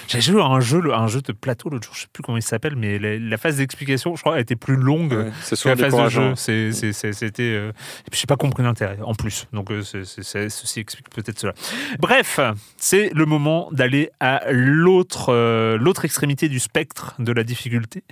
[0.09, 2.39] j'ai joué à un jeu, un jeu de plateau l'autre jour, je sais plus comment
[2.39, 5.95] il s'appelle, mais la, phase d'explication, je crois, a été plus longue que la phase
[5.95, 6.33] de jeu.
[6.35, 9.47] C'est, c'était, je n'ai pas compris l'intérêt en plus.
[9.53, 11.55] Donc ceci explique peut-être cela.
[12.01, 12.41] Bref,
[12.77, 18.03] c'est le moment d'aller à l'autre, l'autre extrémité du spectre de la difficulté.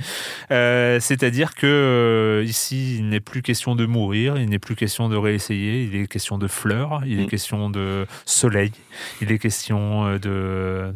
[0.48, 5.84] c'est-à-dire que ici, il n'est plus question de mourir, il n'est plus question de réessayer,
[5.84, 7.28] il est question de fleurs, il est mm.
[7.28, 8.72] question de soleil,
[9.22, 10.92] il est question euh, de,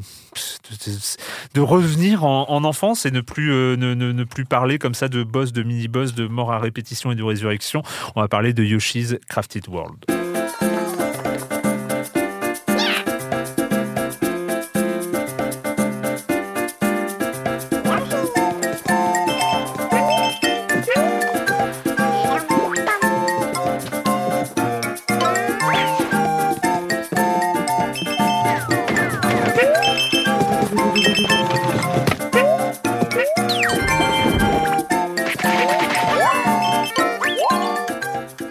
[1.54, 5.24] de, revenir en, enfance et ne plus, euh, ne, ne, plus parler comme ça de
[5.24, 7.82] boss, de mini-boss, de mort à répétition et de résurrection.
[8.14, 10.04] On va parler de Yoshi's Crafted World.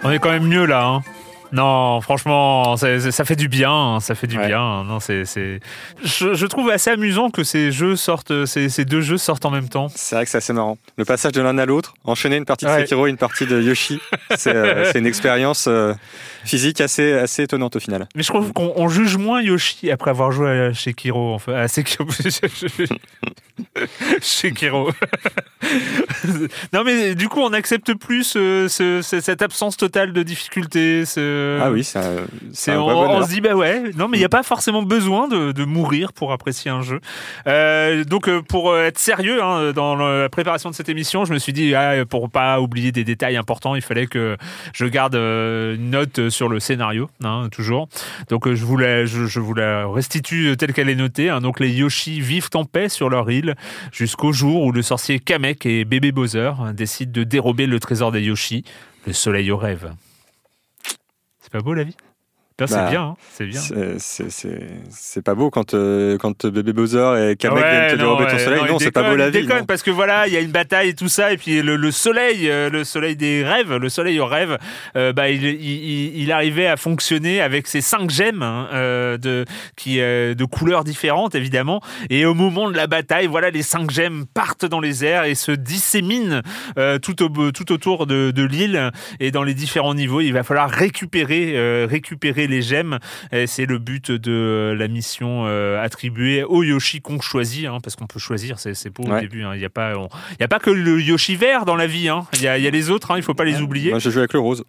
[0.10, 0.88] On est quand même mieux là.
[0.88, 1.02] Hein.
[1.52, 2.88] Non, franchement, ça,
[3.26, 4.84] fait du bien, ça fait du bien.
[4.84, 5.24] Non, c'est,
[6.04, 9.88] je, trouve assez amusant que ces jeux sortent, ces, deux jeux sortent en même temps.
[9.94, 10.80] C'est vrai que c'est assez marrant.
[10.98, 13.62] Le passage de l'un à l'autre, enchaîner une partie de Sekiro et une partie de
[13.62, 14.02] Yoshi,
[14.36, 15.94] c'est, euh, une expérience euh,
[16.44, 18.08] physique assez, assez étonnante au final.
[18.16, 22.10] Mais je trouve qu'on juge moins Yoshi après avoir joué à Sekiro, enfin, à Sekiro.
[24.22, 24.92] Sekiro.
[26.74, 31.06] non, mais du coup, on accepte plus euh, cette absence totale de difficulté.
[31.06, 31.60] Ce...
[31.62, 34.44] Ah oui, c'est on, on se dit, bah ouais, non, mais il n'y a pas
[34.44, 37.00] forcément besoin de, de, mourir pour apprécier un jeu.
[37.48, 41.40] Euh, donc, euh, pour être sérieux hein, dans la préparation de cette émission, je me
[41.40, 44.38] suis dit, ah, pour pas oublier des détails importants, il fallait que
[44.74, 47.88] je garde une note sur le scénario, hein, toujours.
[48.30, 49.40] Donc, je vous, la, je,
[49.92, 51.30] restitue telle qu'elle est notée.
[51.30, 51.42] Hein.
[51.42, 53.56] Donc, les Yoshi vivent en paix sur leur île
[53.92, 58.22] jusqu'au jour où le sorcier Kamek et bébé Bowser décident de dérober le trésor des
[58.22, 58.64] Yoshi,
[59.06, 59.92] le soleil au rêve.
[61.40, 61.96] C'est pas beau la vie?
[62.68, 63.62] C'est bah, bien, hein, c'est bien.
[64.90, 68.62] C'est pas beau quand, euh, quand bébé Bowser et Kamek viennent te dérober ton soleil.
[68.68, 69.42] Non, c'est pas beau la vie.
[69.42, 71.92] Déconne parce que voilà, il y a une bataille et tout ça, et puis le,
[71.92, 74.58] soleil, euh, le soleil des rêves, le soleil au rêve,
[74.96, 78.68] euh, bah, il, il, arrivait à fonctionner avec ses cinq gemmes hein,
[79.20, 79.46] de,
[79.76, 81.82] qui, de couleurs différentes évidemment.
[82.10, 85.36] Et au moment de la bataille, voilà, les cinq gemmes partent dans les airs et
[85.36, 86.42] se disséminent
[87.02, 90.22] tout, au, tout autour de, de l'île et dans les différents niveaux.
[90.22, 93.00] Il va falloir récupérer, récupérer les gemmes.
[93.46, 98.08] C'est le but de la mission euh, attribuée au Yoshi qu'on choisit, hein, parce qu'on
[98.08, 99.44] peut choisir, c'est beau au début.
[99.44, 99.52] Hein.
[99.56, 99.94] Il n'y a, pas,
[100.40, 102.26] a pas que le Yoshi vert dans la vie, hein.
[102.34, 103.92] il y, a, les autres, il ne faut pas les oublier.
[103.92, 104.64] Moi, je joue avec le rose.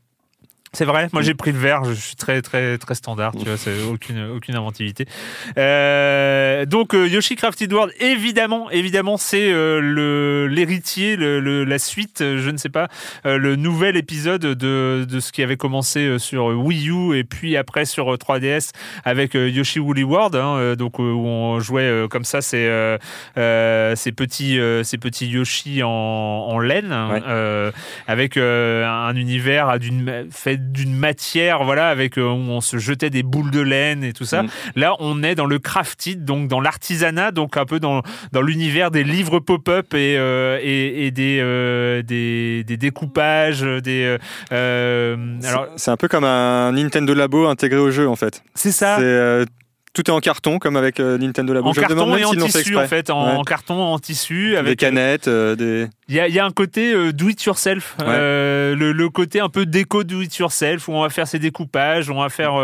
[0.72, 3.56] C'est vrai, moi j'ai pris le vert, je suis très très très standard, tu vois,
[3.56, 5.04] c'est aucune aucune inventivité.
[5.58, 12.18] Euh, donc euh, Yoshi Crafted World, évidemment, évidemment, c'est euh, le l'héritier, le, la suite,
[12.20, 12.86] je ne sais pas,
[13.24, 17.84] le nouvel épisode de, de ce qui avait commencé sur Wii U et puis après
[17.84, 18.70] sur 3DS
[19.04, 22.96] avec Yoshi Woolly World, hein, donc où on jouait comme ça ces
[23.34, 27.72] ces petits ces petits Yoshi en, en laine, hein,
[28.06, 33.22] avec un univers d'une fait d'une matière, voilà, avec euh, où on se jetait des
[33.22, 34.42] boules de laine et tout ça.
[34.42, 34.48] Mm.
[34.76, 38.02] Là, on est dans le crafted, donc dans l'artisanat, donc un peu dans,
[38.32, 44.16] dans l'univers des livres pop-up et, euh, et, des, euh, des, des, découpages, des.
[44.50, 48.42] alors, c'est un peu comme un Nintendo Labo intégré au jeu, en fait.
[48.54, 48.98] C'est ça.
[49.92, 51.68] Tout est en carton, comme avec Nintendo Labo.
[51.68, 53.10] En carton et en tissu, en fait.
[53.10, 54.56] En, carton, en tissu.
[54.56, 55.88] Avec, des canettes, des...
[56.10, 60.02] Il y, a, un côté euh, do it yourself, euh, le, côté un peu déco
[60.02, 62.56] do it yourself où on va faire ses découpages, on va faire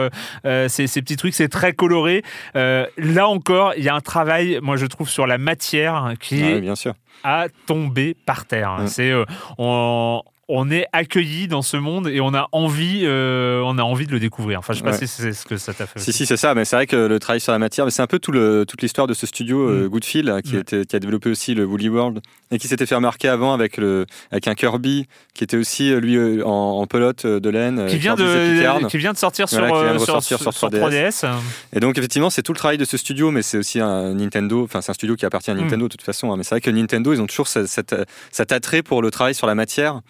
[0.45, 2.25] euh, ces, petits trucs, c'est très coloré.
[2.55, 6.75] là encore, il y a un travail, moi je trouve, sur la matière qui bien
[6.75, 6.95] sûr.
[7.23, 8.81] a tombé par terre.
[8.87, 9.13] C'est
[9.57, 14.07] on, on est accueilli dans ce monde et on a envie, euh, on a envie
[14.07, 14.61] de le découvrir.
[14.61, 15.99] Enfin, je sais pas si c'est ce que ça t'a fait.
[15.99, 16.55] Si, si, c'est ça.
[16.55, 18.65] Mais c'est vrai que le travail sur la matière, mais c'est un peu tout le,
[18.65, 19.89] toute l'histoire de ce studio euh, mm.
[19.89, 22.21] Goodfield qui, était, qui, a développé aussi le Woolly World
[22.53, 25.99] et qui s'était fait remarquer avant avec, le, avec un Kirby qui était aussi euh,
[25.99, 27.87] lui en, pelote de laine.
[27.87, 29.59] Qui vient, de, qui vient de sortir sur,
[30.01, 31.27] sur, sur, 3DS.
[31.73, 34.63] Et donc, effectivement, c'est tout le travail de ce studio, mais c'est aussi un Nintendo.
[34.63, 35.61] Enfin, c'est un studio qui appartient à mm.
[35.61, 36.33] Nintendo de toute façon.
[36.33, 36.37] Hein.
[36.37, 37.97] mais c'est vrai que Nintendo, ils ont toujours cet,
[38.31, 40.03] cet attrait pour le travail sur la matière.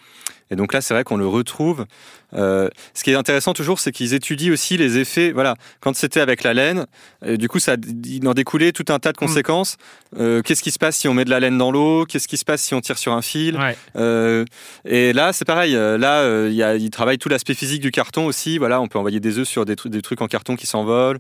[0.50, 1.86] Et donc là, c'est vrai qu'on le retrouve.
[2.34, 5.32] Euh, ce qui est intéressant toujours, c'est qu'ils étudient aussi les effets.
[5.32, 6.86] Voilà, quand c'était avec la laine,
[7.24, 9.26] euh, du coup, ça, il en découlait tout un tas de mm.
[9.26, 9.76] conséquences.
[10.18, 12.04] Euh, qu'est-ce qui se passe si on met de la laine dans l'eau?
[12.06, 13.58] Qu'est-ce qui se passe si on tire sur un fil?
[14.84, 15.72] Et là, c'est pareil.
[15.72, 18.58] Là, il, y a, il travaille tout l'aspect physique du carton aussi.
[18.58, 21.18] Voilà, on peut envoyer des œufs sur des, des trucs en carton qui s'envolent.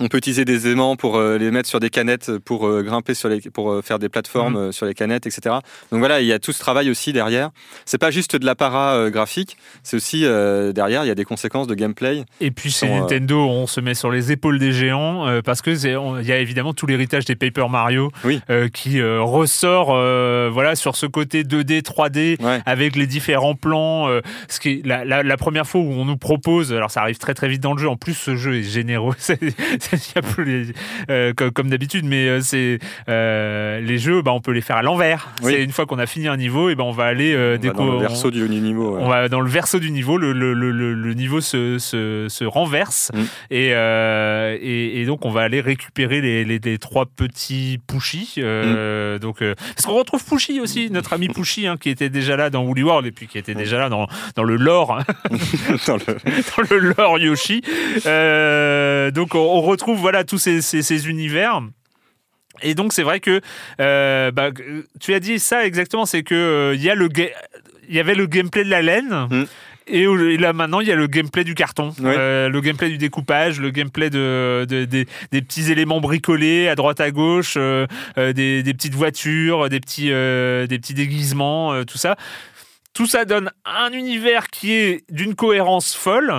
[0.00, 3.12] On peut utiliser des aimants pour euh, les mettre sur des canettes pour euh, grimper
[3.12, 4.72] sur les, pour euh, faire des plateformes mhm.
[4.72, 5.56] sur les canettes, etc.
[5.90, 7.50] Donc voilà, il y a tout ce travail aussi derrière.
[7.84, 11.74] C'est pas juste de l'apparat graphique, c'est aussi derrière il y a des conséquences de
[11.74, 12.24] gameplay.
[12.40, 16.26] Et puis chez Nintendo, on se met sur les épaules des géants parce que il
[16.26, 18.10] y a évidemment tout l'héritage des Paper Mario
[18.72, 19.88] qui ressort,
[20.52, 24.08] voilà, sur ce côté 2D, 3D avec les différents plans.
[24.48, 27.34] ce qui est la, la, première fois où on nous propose, alors ça arrive très
[27.34, 27.88] très vite dans le jeu.
[27.88, 29.16] En plus, ce jeu est généreux.
[31.10, 32.78] Euh, comme, d'habitude, mais euh, c'est
[33.08, 35.28] euh, les jeux, bah, on peut les faire à l'envers.
[35.42, 37.98] C'est une fois qu'on a fini un niveau, et ben on va aller dans le
[37.98, 38.96] verso du niveau.
[38.98, 43.10] On va dans le verso du niveau, le, le, le, niveau se, se, se renverse
[43.14, 43.20] mm.
[43.50, 48.34] et, et, et, donc on va aller récupérer les, les, trois petits Pushy.
[48.36, 49.18] Mm.
[49.18, 52.64] Donc parce qu'on retrouve Pushy aussi, notre ami Pushy, hein, qui était déjà là dans
[52.64, 54.06] Woolly World et puis qui était déjà là dans,
[54.36, 54.98] dans le lore,
[55.86, 56.02] dans, le...
[56.56, 57.62] dans le lore Yoshi.
[59.14, 61.62] donc on, retrouve voilà tous ces, univers.
[62.62, 63.40] Et donc c'est vrai que
[63.80, 64.50] euh, bah,
[65.00, 67.08] tu as dit ça exactement, c'est que euh, il y a le
[67.88, 69.26] il y avait le gameplay de la laine.
[69.30, 69.44] Mm.
[69.88, 70.06] Et
[70.38, 73.70] là maintenant, il y a le gameplay du carton, euh, le gameplay du découpage, le
[73.70, 75.06] gameplay de, des,
[75.42, 81.84] petits éléments bricolés à droite à gauche, des, petites voitures, des petits, des petits déguisements,
[81.84, 82.16] tout ça.
[82.94, 86.32] Tout ça donne un univers qui est d'une cohérence folle.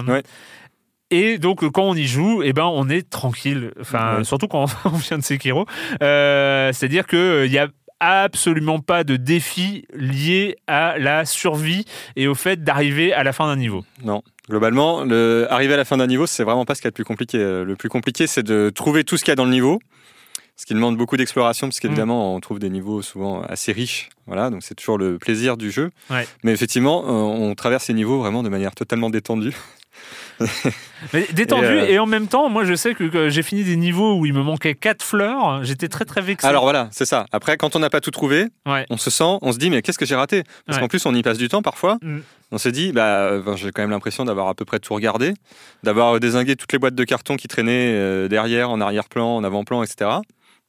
[1.13, 3.71] Et donc, quand on y joue, eh ben, on est tranquille.
[3.79, 5.67] Enfin, surtout quand on vient de Sekiro.
[6.01, 7.67] Euh, c'est-à-dire qu'il euh, n'y a
[7.99, 11.85] absolument pas de défi lié à la survie
[12.15, 13.85] et au fait d'arriver à la fin d'un niveau.
[14.03, 14.23] Non.
[14.49, 15.45] Globalement, le...
[15.51, 17.05] arriver à la fin d'un niveau, c'est vraiment pas ce qu'il y a de plus
[17.05, 17.37] compliqué.
[17.37, 19.79] Le plus compliqué, c'est de trouver tout ce qu'il y a dans le niveau
[20.55, 22.35] ce qui demande beaucoup d'exploration, parce qu'évidemment, mm.
[22.35, 24.09] on trouve des niveaux souvent assez riches.
[24.27, 25.89] Voilà, donc c'est toujours le plaisir du jeu.
[26.43, 29.55] Mais effectivement, euh, on traverse ces niveaux vraiment de manière totalement détendue.
[31.13, 33.75] Mais détendu et, euh, et, en même temps, moi je sais que, j'ai fini des
[33.75, 36.47] niveaux où il me manquait quatre fleurs, j'étais très très vexé.
[36.47, 37.25] Alors voilà, c'est ça.
[37.31, 39.99] Après, quand on n'a pas tout trouvé, on se sent, on se dit mais qu'est-ce
[39.99, 40.43] que j'ai raté?
[40.65, 41.97] Parce qu'en plus on y passe du temps parfois.
[42.01, 42.19] Mm.
[42.53, 45.33] On s'est dit, bah, j'ai quand même l'impression d'avoir à peu près tout regardé,
[45.81, 49.81] d'avoir désingué toutes les boîtes de carton qui traînaient euh, derrière, en arrière-plan, en avant-plan,
[49.81, 50.11] etc.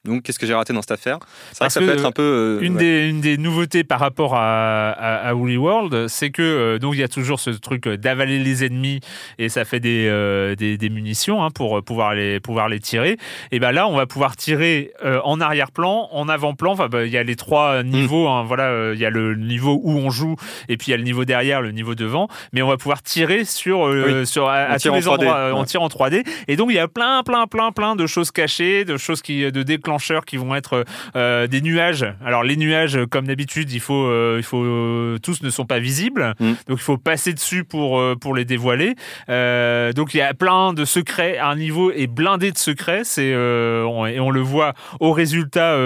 [0.05, 1.19] Donc, qu'est-ce que j'ai raté dans cette affaire?
[1.53, 2.23] C'est vrai que ça peut être un peu.
[2.23, 6.79] Euh, une, des, une, des, nouveautés par rapport à, à, Woolly World, c'est que euh,
[6.79, 9.01] donc il y a toujours ce truc d'avaler les ennemis
[9.39, 13.17] et ça fait des, euh, des, des, munitions hein, pour pouvoir les, pouvoir les tirer.
[13.51, 16.73] Et ben là, on va pouvoir tirer en arrière-plan, en avant-plan.
[16.73, 18.29] Enfin, bah, il y a les trois niveaux.
[18.29, 20.37] Hein, voilà, il y a le niveau où on joue
[20.69, 22.29] et puis il y a le niveau derrière, le niveau devant.
[22.53, 23.91] Mais on va pouvoir tirer sur,
[24.27, 25.53] sur à, tous les endroits.
[25.55, 26.27] On tire en 3D.
[26.49, 29.51] Et donc il y a plein, plein, plein, plein de choses cachées, de choses qui
[29.51, 29.63] de
[29.95, 30.85] déclencheurs qui vont être
[31.15, 32.07] euh, des nuages.
[32.25, 35.79] Alors les nuages, comme d'habitude, il faut, euh, il faut euh, tous ne sont pas
[35.79, 36.53] visibles, mm.
[36.69, 38.95] donc il faut passer dessus pour pour les dévoiler.
[39.29, 41.39] donc il y a plein de secrets.
[41.39, 43.05] Un niveau est blindé de secrets.
[43.05, 45.77] C'est et on le voit au résultat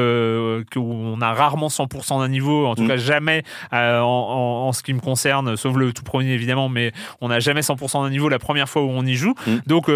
[0.72, 2.88] qu'on a rarement 100% d'un niveau, en tout mm.
[2.88, 3.42] cas jamais
[3.72, 8.04] en, ce qui me concerne, sauf le tout premier évidemment, mais on n'a jamais 100%
[8.04, 9.34] d'un niveau la première fois où on y joue.
[9.46, 9.56] Mm.
[9.66, 9.90] Donc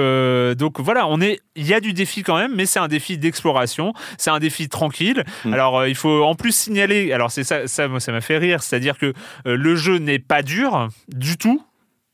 [0.54, 3.18] donc voilà, on est, il y a du défi quand même, mais c'est un défi
[3.18, 3.92] d'exploration.
[4.18, 5.24] C'est un défi tranquille.
[5.44, 5.54] Mm.
[5.54, 7.12] Alors, euh, il faut en plus signaler.
[7.12, 8.62] Alors, c'est ça, ça, ça m'a fait rire.
[8.62, 9.12] C'est-à-dire que
[9.46, 11.62] euh, le jeu n'est pas dur du tout,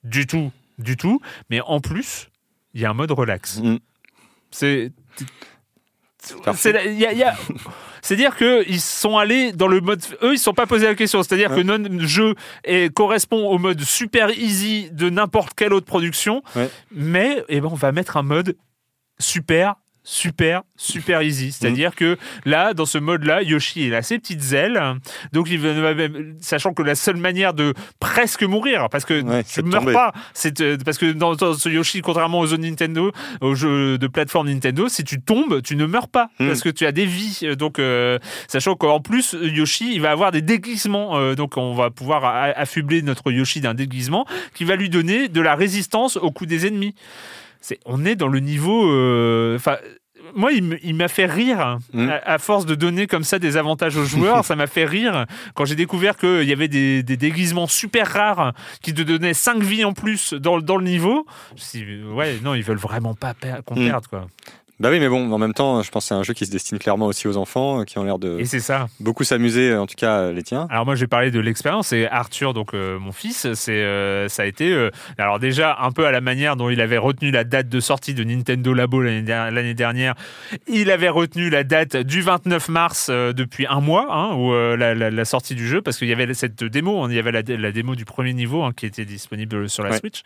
[0.04, 1.20] du tout, du tout.
[1.50, 2.28] Mais en plus,
[2.74, 3.60] il y a un mode relax.
[3.60, 3.78] Mm.
[4.50, 4.92] C'est
[8.02, 10.02] c'est-à-dire qu'ils sont allés dans le mode.
[10.22, 11.22] Eux, ils ne sont pas posé la question.
[11.22, 12.34] C'est-à-dire que notre jeu
[12.64, 16.42] est, correspond au mode super easy de n'importe quelle autre production.
[16.90, 18.56] Mais eh ben, on va mettre un mode
[19.18, 19.76] super
[20.08, 21.52] super, super easy.
[21.52, 24.80] C'est-à-dire que là, dans ce mode-là, Yoshi, il a ses petites ailes.
[25.32, 25.60] Donc, il
[26.40, 30.62] sachant que la seule manière de presque mourir, parce que tu ne meurs pas, c'est
[30.62, 34.88] euh, parce que dans, ce Yoshi, contrairement aux zones Nintendo, aux jeux de plateforme Nintendo,
[34.88, 36.46] si tu tombes, tu ne meurs pas hmm.
[36.46, 37.42] parce que tu as des vies.
[37.58, 41.18] Donc, euh, sachant qu'en plus, Yoshi, il va avoir des déguisements.
[41.18, 42.24] Euh, donc, on va pouvoir
[42.56, 46.66] affubler notre Yoshi d'un déguisement qui va lui donner de la résistance au coup des
[46.66, 46.94] ennemis
[47.86, 48.90] on est dans le niveau.
[48.90, 49.76] Euh, enfin.
[50.34, 52.08] moi, il m'a fait rire mmh.
[52.24, 54.44] à, force de donner comme ça des avantages aux joueurs.
[54.44, 58.52] ça m'a fait rire quand j'ai découvert qu'il y avait des, déguisements super rares
[58.82, 61.26] qui te donnaient 5 vies en plus dans, dans le niveau.
[61.50, 63.34] Je me suis dit, ouais, non, ils veulent vraiment pas
[63.64, 63.88] qu'on mmh.
[63.88, 64.26] perde, quoi.
[64.80, 66.52] Bah oui, mais bon, en même temps, je pense que c'est un jeu qui se
[66.52, 68.86] destine clairement aussi aux enfants, qui ont l'air de Et c'est ça.
[69.00, 70.68] beaucoup s'amuser, en tout cas euh, les tiens.
[70.70, 71.92] Alors moi, je vais parler de l'expérience.
[71.92, 75.90] Et Arthur, donc euh, mon fils, c'est euh, ça a été euh, alors déjà un
[75.90, 79.02] peu à la manière dont il avait retenu la date de sortie de Nintendo Labo
[79.02, 80.14] l'année der- l'année dernière.
[80.68, 84.76] Il avait retenu la date du 29 mars euh, depuis un mois, hein, où euh,
[84.76, 87.18] la, la- la sortie du jeu, parce qu'il y avait cette démo, hein, il y
[87.18, 89.98] avait la, la démo du premier niveau hein, qui était disponible sur la Ouais.
[89.98, 90.22] Switch.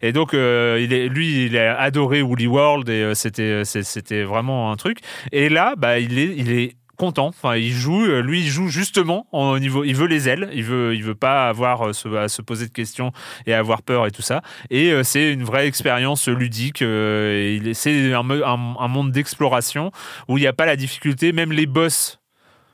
[0.00, 3.62] Et donc euh, il est, lui, il a adoré Woolly World et euh, c'était
[3.92, 4.98] c'était vraiment un truc.
[5.32, 7.26] Et là, bah il est il est content.
[7.28, 8.04] Enfin, il joue.
[8.04, 9.82] euh, Lui, il joue justement au niveau.
[9.82, 10.50] Il veut les ailes.
[10.52, 10.94] Il veut.
[10.94, 13.10] Il veut pas avoir euh, se- poser de questions
[13.46, 14.40] et avoir peur et tout ça.
[14.70, 16.78] Et euh, c'est une vraie expérience ludique.
[16.78, 19.90] C'est un- un monde d'exploration
[20.28, 21.32] où il n'y a pas la difficulté.
[21.32, 22.20] Même les boss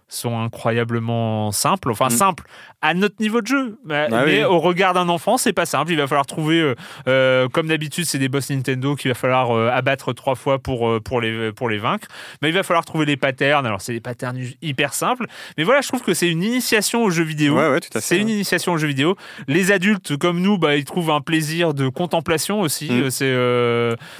[0.08, 1.90] sont incroyablement simples.
[1.90, 2.10] Enfin, Mm.
[2.10, 2.44] simples
[2.80, 3.78] à notre niveau de jeu.
[3.84, 4.44] Mais, Ah mais oui.
[4.44, 5.92] au regard d'un enfant, c'est pas simple.
[5.92, 6.74] Il va falloir trouver, euh,
[7.08, 10.88] euh, comme d'habitude, c'est des boss Nintendo qu'il va falloir euh, abattre trois fois pour,
[10.88, 12.08] euh, pour, les, pour les vaincre.
[12.40, 13.66] Mais il va falloir trouver les patterns.
[13.66, 15.26] Alors, c'est des patterns hyper simples.
[15.58, 17.56] Mais voilà, je trouve que c'est une initiation aux jeux vidéo.
[17.56, 17.80] Ouais, ouais.
[18.00, 19.16] C'est une initiation aux jeux vidéo.
[19.46, 22.90] Les adultes comme nous, bah, ils trouvent un plaisir de contemplation aussi.
[22.90, 23.10] Mm.
[23.10, 23.36] C'est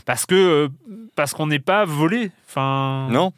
[0.05, 0.69] parce que
[1.17, 2.31] parce qu'on n'est pas volé.
[2.49, 3.33] Enfin, Non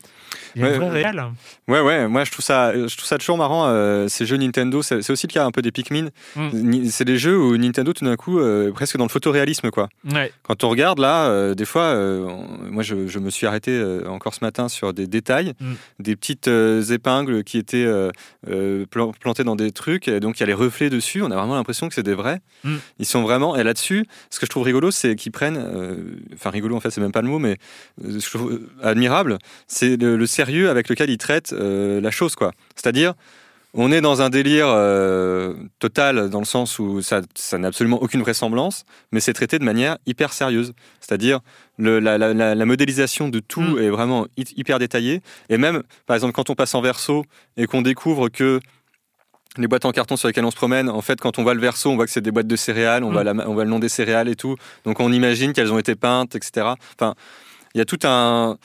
[0.57, 1.23] il y a un Ouais, vrai réel.
[1.69, 4.83] Ouais, ouais, moi je trouve ça, je trouve ça toujours marrant, euh, ces jeux Nintendo.
[4.83, 6.09] C'est c'est aussi le cas un peu des Pikmin.
[6.37, 6.85] Mm.
[6.91, 9.89] C'est des jeux où Nintendo, tout d'un coup, euh, presque dans le photoréalisme, quoi.
[10.13, 10.33] Ouais.
[10.43, 12.29] Quand on regarde là, euh, des fois, euh,
[12.71, 15.73] moi je, je me suis arrêté encore ce matin sur des détails, Mm.
[16.01, 17.87] des petites épingles qui étaient
[18.91, 21.23] plan- plantées dans des trucs, et donc il y a les reflets dessus.
[21.23, 22.41] On a vraiment l'impression que c'est des vrais.
[22.65, 22.77] Mm.
[22.99, 23.57] Ils sont vraiment.
[23.57, 25.59] Et là-dessus, ce que je trouve rigolo, c'est qu'ils prennent,
[26.35, 27.57] enfin rigolo en fait, c'est même pas le mot, mais
[28.03, 32.11] ce que je trouve admirable, c'est le, le sérieux avec lequel ils traitent euh, la
[32.13, 32.53] chose, quoi.
[32.77, 33.15] C'est-à-dire.
[33.73, 38.03] On est dans un délire euh, total dans le sens où ça, ça n'a absolument
[38.03, 40.73] aucune vraisemblance, mais c'est traité de manière hyper sérieuse.
[40.99, 41.39] C'est-à-dire
[41.79, 43.79] la, la- la- la modélisation de tout Mm.
[43.79, 45.21] est vraiment hy- hyper détaillée.
[45.51, 47.25] Et même, par exemple, quand on passe en verso
[47.57, 48.59] et qu'on découvre que
[49.57, 51.61] les boîtes en carton sur lesquelles on se promène, en fait, quand on voit le
[51.61, 53.13] verso, on voit que c'est des boîtes de céréales, on, Mm.
[53.13, 54.57] voit la- on voit le nom des céréales et tout.
[54.85, 56.67] Donc on imagine qu'elles ont été peintes, etc.
[56.99, 57.15] Enfin,
[57.77, 58.59] il y a tout un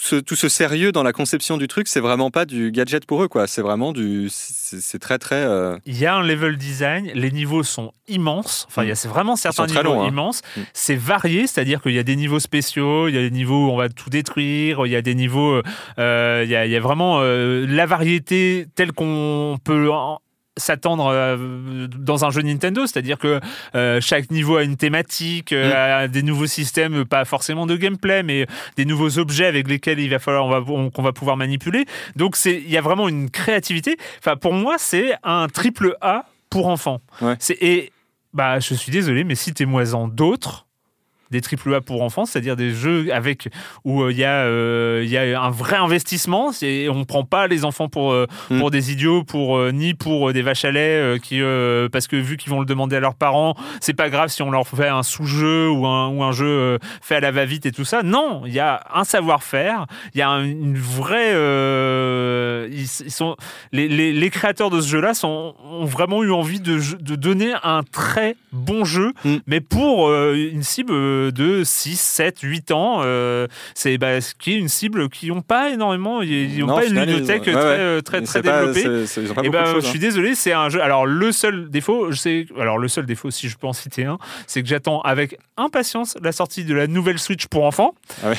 [0.00, 3.22] ce, tout ce sérieux dans la conception du truc, c'est vraiment pas du gadget pour
[3.22, 3.46] eux, quoi.
[3.46, 5.36] C'est vraiment du, c'est très très.
[5.44, 8.94] euh, Il y a un level design, les niveaux sont immenses, enfin il y a
[8.94, 10.08] c'est vraiment certains niveaux longs, hein.
[10.08, 10.60] immenses, Mm.
[10.72, 13.70] c'est varié, c'est-à-dire qu'il y a des niveaux spéciaux, il y a des niveaux où
[13.70, 15.60] on va tout détruire, il y a des niveaux,
[15.98, 20.20] euh, il, y a, il y a vraiment euh, la variété telle qu'on peut en-
[20.56, 23.40] s'attendre euh, dans un jeu Nintendo, c'est-à-dire que
[23.74, 26.04] euh, chaque niveau a une thématique, euh, Mm.
[26.04, 28.46] a des nouveaux systèmes, pas forcément de gameplay, mais
[28.76, 31.84] des nouveaux objets avec lesquels il va falloir on va, on- qu'on va pouvoir manipuler.
[32.16, 33.96] Donc c'est il y a vraiment une créativité.
[34.18, 37.00] Enfin pour moi c'est un triple A pour enfants.
[37.20, 37.34] Ouais.
[37.60, 37.92] Et
[38.32, 40.65] bah je suis désolé mais citez-moi-en d'autres
[41.36, 43.48] des triple A pour enfants, c'est-à-dire des jeux avec
[43.84, 47.24] où euh, il y a euh, il y a un vrai investissement, c'est on prend
[47.24, 48.58] pas les enfants pour euh, Mm.
[48.60, 51.40] pour des idiots, pour ni pour des vaches à lait qui
[51.92, 54.50] parce que vu qu'ils vont le demander à leurs parents, c'est pas grave si on
[54.50, 57.84] leur fait un sous-jeu ou un ou un jeu fait à la va-vite et tout
[57.84, 58.02] ça.
[58.02, 63.10] Non, il y a un savoir-faire, il y a un- une vraie euh, ils, ils
[63.10, 63.36] sont
[63.72, 67.52] les, les, les créateurs de ce jeu-là sont, ont vraiment eu envie de, de donner
[67.62, 69.36] un très bon jeu, Mm.
[69.46, 73.00] mais pour euh, une cible de 6, 7, 8 ans.
[73.04, 76.74] euh, c'est bah, ce qui est une cible qui n'ont pas énormément, ils n'ont Non,
[76.76, 79.06] pas une ouais, très, euh, très, très développée.
[79.06, 80.00] c'est- c'est- Eh ben, choses, je suis hein.
[80.00, 80.82] désolé, c'est un jeu.
[80.82, 84.04] Alors le seul défaut, je sais, alors le seul défaut, si je peux en citer
[84.04, 87.94] un, c'est que j'attends avec impatience la sortie de la nouvelle Switch pour enfants.
[88.24, 88.36] Ah ouais.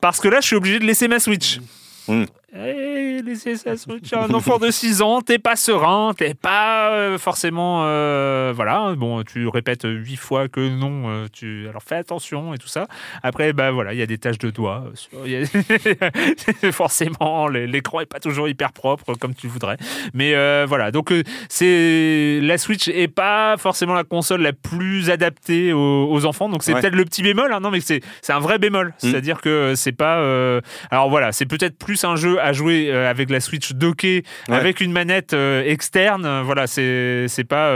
[0.00, 1.58] Parce que là, je suis obligé de laisser ma Switch.
[2.08, 2.24] Mm.
[2.52, 7.16] Eh, laisser sa Switch un enfant de 6 ans, t'es pas serein, t'es pas euh,
[7.16, 7.82] forcément.
[7.84, 12.58] euh, voilà, bon, tu répètes 8 fois que non, euh, tu, alors fais attention et
[12.58, 12.88] tout ça.
[13.22, 14.82] Après, bah voilà, il y a des taches de doigts.
[14.94, 19.76] sur- a- forcément, l'é- l'écran est pas toujours hyper propre comme tu voudrais.
[20.12, 20.34] Mais
[20.66, 21.12] voilà, donc
[21.48, 26.48] c'est la Switch est pas forcément la console la plus adaptée aux, aux enfants.
[26.48, 26.80] Donc c'est Ouais.
[26.80, 28.92] peut-être le petit bémol, hein, non mais c'est un vrai bémol.
[28.98, 30.18] C'est-à-dire que c'est pas.
[30.90, 34.56] alors voilà, c'est peut-être plus un jeu à jouer euh, avec la Switch dockée, Ouais.
[34.56, 36.24] avec une manette euh, externe.
[36.26, 37.70] Euh, Voilà, c'est c'est pas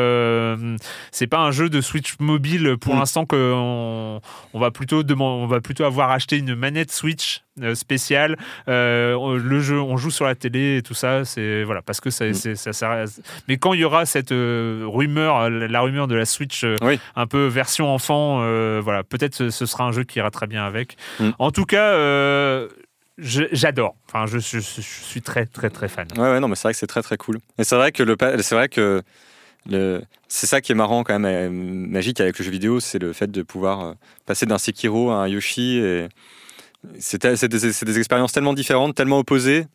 [1.12, 2.98] c'est pas un jeu de Switch mobile pour Mm.
[2.98, 4.20] l'instant que on,
[4.52, 7.42] on va plutôt demander, on va plutôt avoir acheté une manette Switch
[7.74, 8.36] spéciale.
[8.68, 11.24] Euh, le jeu, on joue sur la télé et tout ça.
[11.24, 12.34] C'est voilà parce que ça, Mm.
[12.34, 13.04] c'est- ça, sert à-
[13.48, 16.98] Mais quand il y aura cette euh, rumeur, la rumeur de la Switch euh, Oui.
[17.14, 18.38] un peu version enfant,
[18.80, 20.96] voilà, peut-être ce, ce sera un jeu qui ira très bien avec.
[21.20, 21.30] Mm.
[21.38, 21.94] En tout cas.
[23.18, 23.96] J'adore.
[24.08, 26.08] Enfin, je, je- je suis très très très fan.
[26.16, 27.38] Ouais, ouais, non, mais c'est vrai que c'est très très cool.
[27.58, 29.02] Et c'est vrai que le, c'est vrai que
[29.66, 32.98] le, c'est ça qui est marrant quand même, euh, magique avec le jeu vidéo, c'est
[32.98, 33.94] le fait de pouvoir euh,
[34.26, 36.08] passer d'un Sekiro à un Yoshi et
[36.98, 39.66] c'est des, des, expériences tellement différentes, tellement opposées.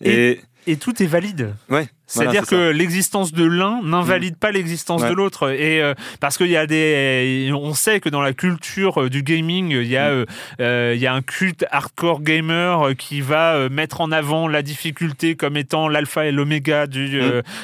[0.00, 1.54] Et, et, tout est valide.
[1.68, 1.88] Ouais.
[2.06, 4.38] C'est-à-dire que l'existence de l'un n'invalide mm.
[4.38, 5.50] pas l'existence de l'autre.
[5.50, 9.22] Et euh, parce qu'il y a des, on sait que dans la culture euh, du
[9.22, 10.26] gaming, il y a, mm.
[10.60, 15.34] euh, il y a un culte hardcore gamer qui va mettre en avant la difficulté
[15.34, 17.20] comme étant l'alpha et l'oméga du,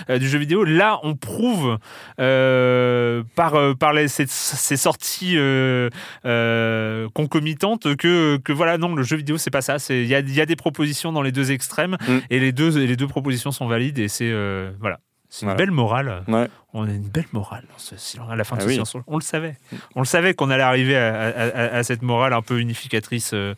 [0.09, 0.18] mm.
[0.18, 0.64] du jeu vidéo.
[0.64, 1.78] Là, on prouve
[2.16, 4.26] par par les, ces,
[4.76, 5.36] sorties
[7.14, 9.78] concomitantes que que voilà non, le jeu vidéo c'est pas ça.
[9.78, 11.97] C'est il y a, y a des propositions dans les deux extrêmes
[12.30, 14.98] et les deux les deux propositions sont valides et c'est euh, voilà.
[15.28, 16.24] C'est une belle morale.
[16.74, 17.64] On a une belle morale
[18.30, 18.96] à la fin de ah ce silence.
[19.06, 19.56] On le savait.
[19.94, 23.32] On le savait qu'on allait arriver à, cette morale un peu unificatrice.
[23.34, 23.54] Euh,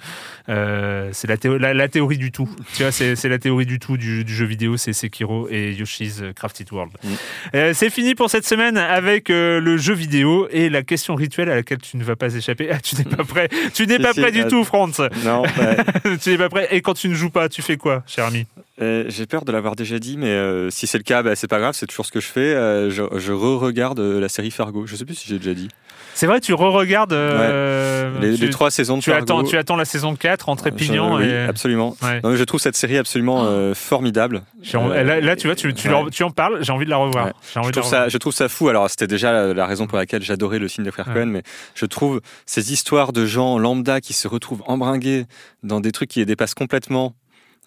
[0.48, 2.48] euh, c'est la, la, théorie du tout.
[2.74, 4.76] tu vois, c'est la théorie du tout du, jeu vidéo.
[4.76, 6.92] C'est Sekiro et Yoshi's Crafted World.
[7.04, 7.72] Mm.
[7.72, 11.78] c'est fini pour cette semaine avec le jeu vidéo et la question rituelle à laquelle
[11.78, 12.68] tu ne vas pas échapper.
[12.72, 13.48] Ah, tu n'es pas prêt.
[13.74, 15.00] Tu n'es pas prêt du tout, Franz.
[15.24, 15.44] Non.
[16.20, 16.68] tu n'es pas prêt.
[16.72, 18.46] Et quand tu ne joues pas, tu fais quoi, cher ami?
[18.82, 21.46] Euh, j'ai peur de l'avoir déjà dit, mais euh, si c'est le cas, bah, c'est
[21.46, 22.54] pas grave, c'est toujours ce que je fais.
[22.54, 24.86] Euh, je, re-regarde la série Fargo.
[24.86, 25.68] Je sais plus si j'ai déjà dit.
[26.14, 29.24] C'est vrai, tu re-regardes les, trois saisons de tu Fargo.
[29.24, 31.16] Attends, tu attends la saison 4 en trépignant.
[31.16, 31.96] Oui, absolument.
[32.00, 34.42] je trouve cette série absolument formidable.
[34.72, 37.30] Là, tu vois, tu, tu, en parles, j'ai envie de la revoir.
[37.54, 38.68] Je, trouve ça, je trouve ça fou.
[38.68, 41.42] Alors, c'était déjà la, raison pour laquelle j'adorais le film des frères Cohen, mais
[41.74, 45.24] je trouve ces histoires de gens lambda qui se retrouvent embringués
[45.62, 47.14] dans des trucs qui les dépassent complètement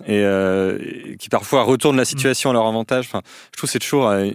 [0.06, 0.78] et euh,
[1.18, 3.06] qui parfois retournent la situation à leur avantage.
[3.08, 3.22] Enfin,
[3.52, 4.30] je trouve c'est toujours euh,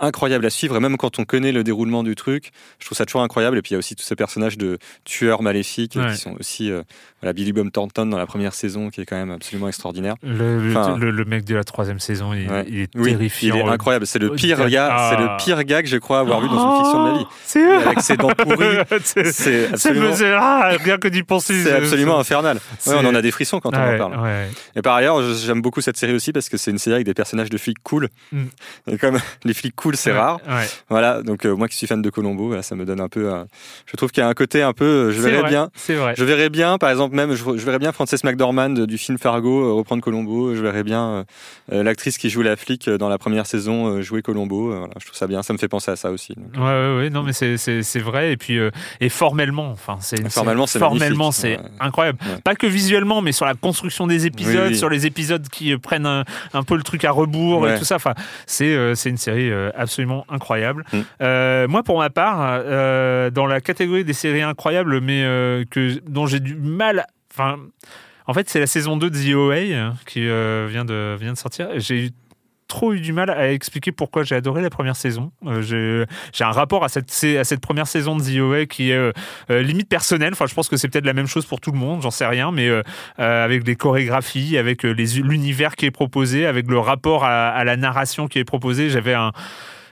[0.00, 3.06] incroyable à suivre, et même quand on connaît le déroulement du truc, je trouve ça
[3.06, 3.58] toujours incroyable.
[3.58, 6.70] Et puis il y a aussi tous ces personnages de tueurs maléfiques qui sont aussi
[6.70, 6.82] euh,
[7.20, 10.14] voilà, Billy Bob Thornton dans la première saison, qui est quand même absolument extraordinaire.
[10.22, 10.58] Le,
[11.10, 12.48] le, mec de la troisième saison, il,
[12.80, 13.56] est terrifiant.
[13.56, 14.06] il est incroyable.
[14.06, 16.84] C'est le pire gars, c'est le pire gars que je crois avoir vu dans une
[16.84, 17.26] fiction de ma vie.
[17.44, 18.78] C'est avec ses dents pourries.
[19.32, 20.14] c'est absolument...
[20.36, 21.64] ah, rien que d'y penser.
[21.64, 22.60] C'est absolument infernal.
[22.86, 24.16] on en a des frissons quand on en parle.
[24.76, 27.14] Et par ailleurs, j'aime beaucoup cette série aussi parce que c'est une série avec des
[27.14, 28.08] personnages de flics cool.
[28.32, 28.44] Mm.
[28.92, 30.40] Et comme les flics cool c'est rare.
[30.88, 33.30] Voilà, donc euh, moi qui suis fan de Colombo, ça me donne un peu.
[33.86, 34.84] je trouve qu'il y a un côté un peu.
[34.84, 35.70] Euh, je verrais bien.
[35.74, 36.14] C'est vrai.
[36.16, 39.72] Je verrais bien, par exemple, même, je, verrais bien Frances McDormand du film Fargo euh,
[39.72, 40.54] reprendre Colombo.
[40.54, 41.24] Je verrais bien
[41.70, 44.68] l'actrice qui joue la flic dans la première saison jouer Colombo.
[44.70, 45.42] Voilà, je trouve ça bien.
[45.42, 46.34] Ça me fait penser à ça aussi.
[46.56, 48.32] Ouais, ouais, ouais, non, mais c'est vrai.
[48.32, 48.58] Et puis,
[49.00, 52.18] et formellement, enfin, c'est formellement, c'est formellement, c'est incroyable.
[52.44, 56.24] Pas que visuellement, mais sur la construction des épisodes, sur les épisodes qui prennent un,
[56.52, 57.96] un, peu le truc à rebours et tout ça.
[57.96, 58.14] Enfin,
[58.46, 60.84] c'est c'est une série absolument incroyable.
[60.92, 60.98] Mm.
[61.22, 66.00] Euh, moi, pour ma part, euh, dans la catégorie des séries incroyables, mais euh, que,
[66.06, 67.06] dont j'ai du mal.
[67.32, 67.58] Enfin,
[68.26, 71.68] en fait, c'est la saison 2 de The OA qui vient, de, vient de sortir.
[71.76, 72.10] J'ai eu
[72.68, 75.32] trop eu du mal à expliquer pourquoi j'ai adoré la première saison.
[75.60, 76.04] j'ai
[76.40, 79.12] un rapport à cette, première saison de The OA qui est
[79.48, 80.32] limite personnel.
[80.32, 82.26] Enfin, je pense que c'est peut-être la même chose pour tout le monde, j'en sais
[82.26, 82.70] rien, mais
[83.16, 88.38] avec les chorégraphies, avec l'univers qui est proposé, avec le rapport à, la narration qui
[88.38, 89.32] est proposé, j'avais un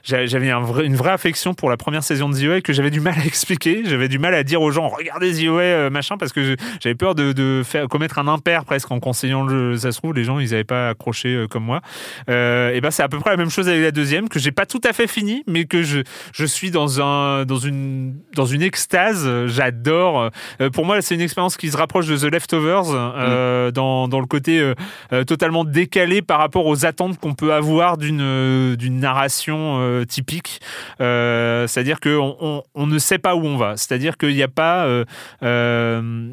[0.07, 3.25] j'avais une vraie affection pour la première saison de The que j'avais du mal à
[3.25, 3.83] expliquer.
[3.85, 7.13] J'avais du mal à dire aux gens regardez The euh, machin parce que j'avais peur
[7.13, 9.77] de, faire commettre un impair presque en conseillant le jeu.
[9.77, 11.81] Ça se trouve, les gens ils n'avaient pas accroché euh, comme moi.
[12.29, 14.51] Euh, et ben c'est à peu près la même chose avec la deuxième que j'ai
[14.51, 15.99] pas tout à fait fini, mais que je,
[16.33, 19.27] je suis dans un dans une dans une extase.
[19.47, 20.31] J'adore.
[20.73, 23.71] pour moi, c'est une expérience qui se rapproche de The Leftovers mm.
[23.71, 24.73] dans, dans le côté
[25.25, 30.61] totalement décalé par rapport aux attentes qu'on peut avoir d'une d'une narration euh, typique.
[31.01, 33.77] Euh, c'est-à-dire qu'on on, ne sait pas où on va.
[33.77, 36.31] C'est-à-dire qu'il n'y a pas euh,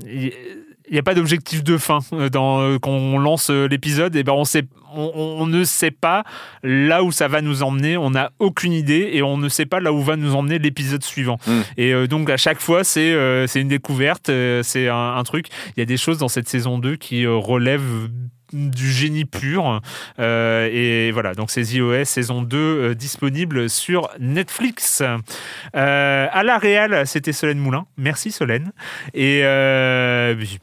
[0.87, 2.01] il n'y a pas d'objectif de fin
[2.31, 4.15] dans, quand on lance l'épisode.
[4.17, 6.25] Et ben on, sait, on, ne sait pas
[6.62, 7.97] là où ça va nous emmener.
[7.97, 11.03] On n'a aucune idée et on ne sait pas là où va nous emmener l'épisode
[11.03, 11.39] suivant.
[11.47, 11.62] Hmm.
[11.79, 14.31] Et donc à chaque fois, c'est c'est une découverte,
[14.62, 15.47] c'est un, un, truc.
[15.77, 18.11] Il y a des choses dans cette saison 2 qui relèvent
[18.55, 19.81] du génie pur.
[20.19, 25.03] Euh, et voilà, donc c'est iOS saison 2 euh, disponible sur Netflix.
[25.03, 27.87] Euh, à la Réal, c'était Solène Moulin.
[27.97, 28.73] Merci Solène.
[29.13, 29.43] Et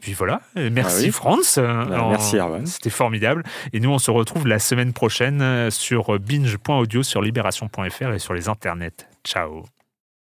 [0.00, 1.58] puis, voilà, merci ah France.
[1.58, 2.66] Bah, merci Arvan.
[2.66, 3.42] C'était formidable.
[3.72, 8.48] Et nous, on se retrouve la semaine prochaine sur binge.audio, sur libération.fr et sur les
[8.48, 9.06] internets.
[9.24, 9.64] Ciao.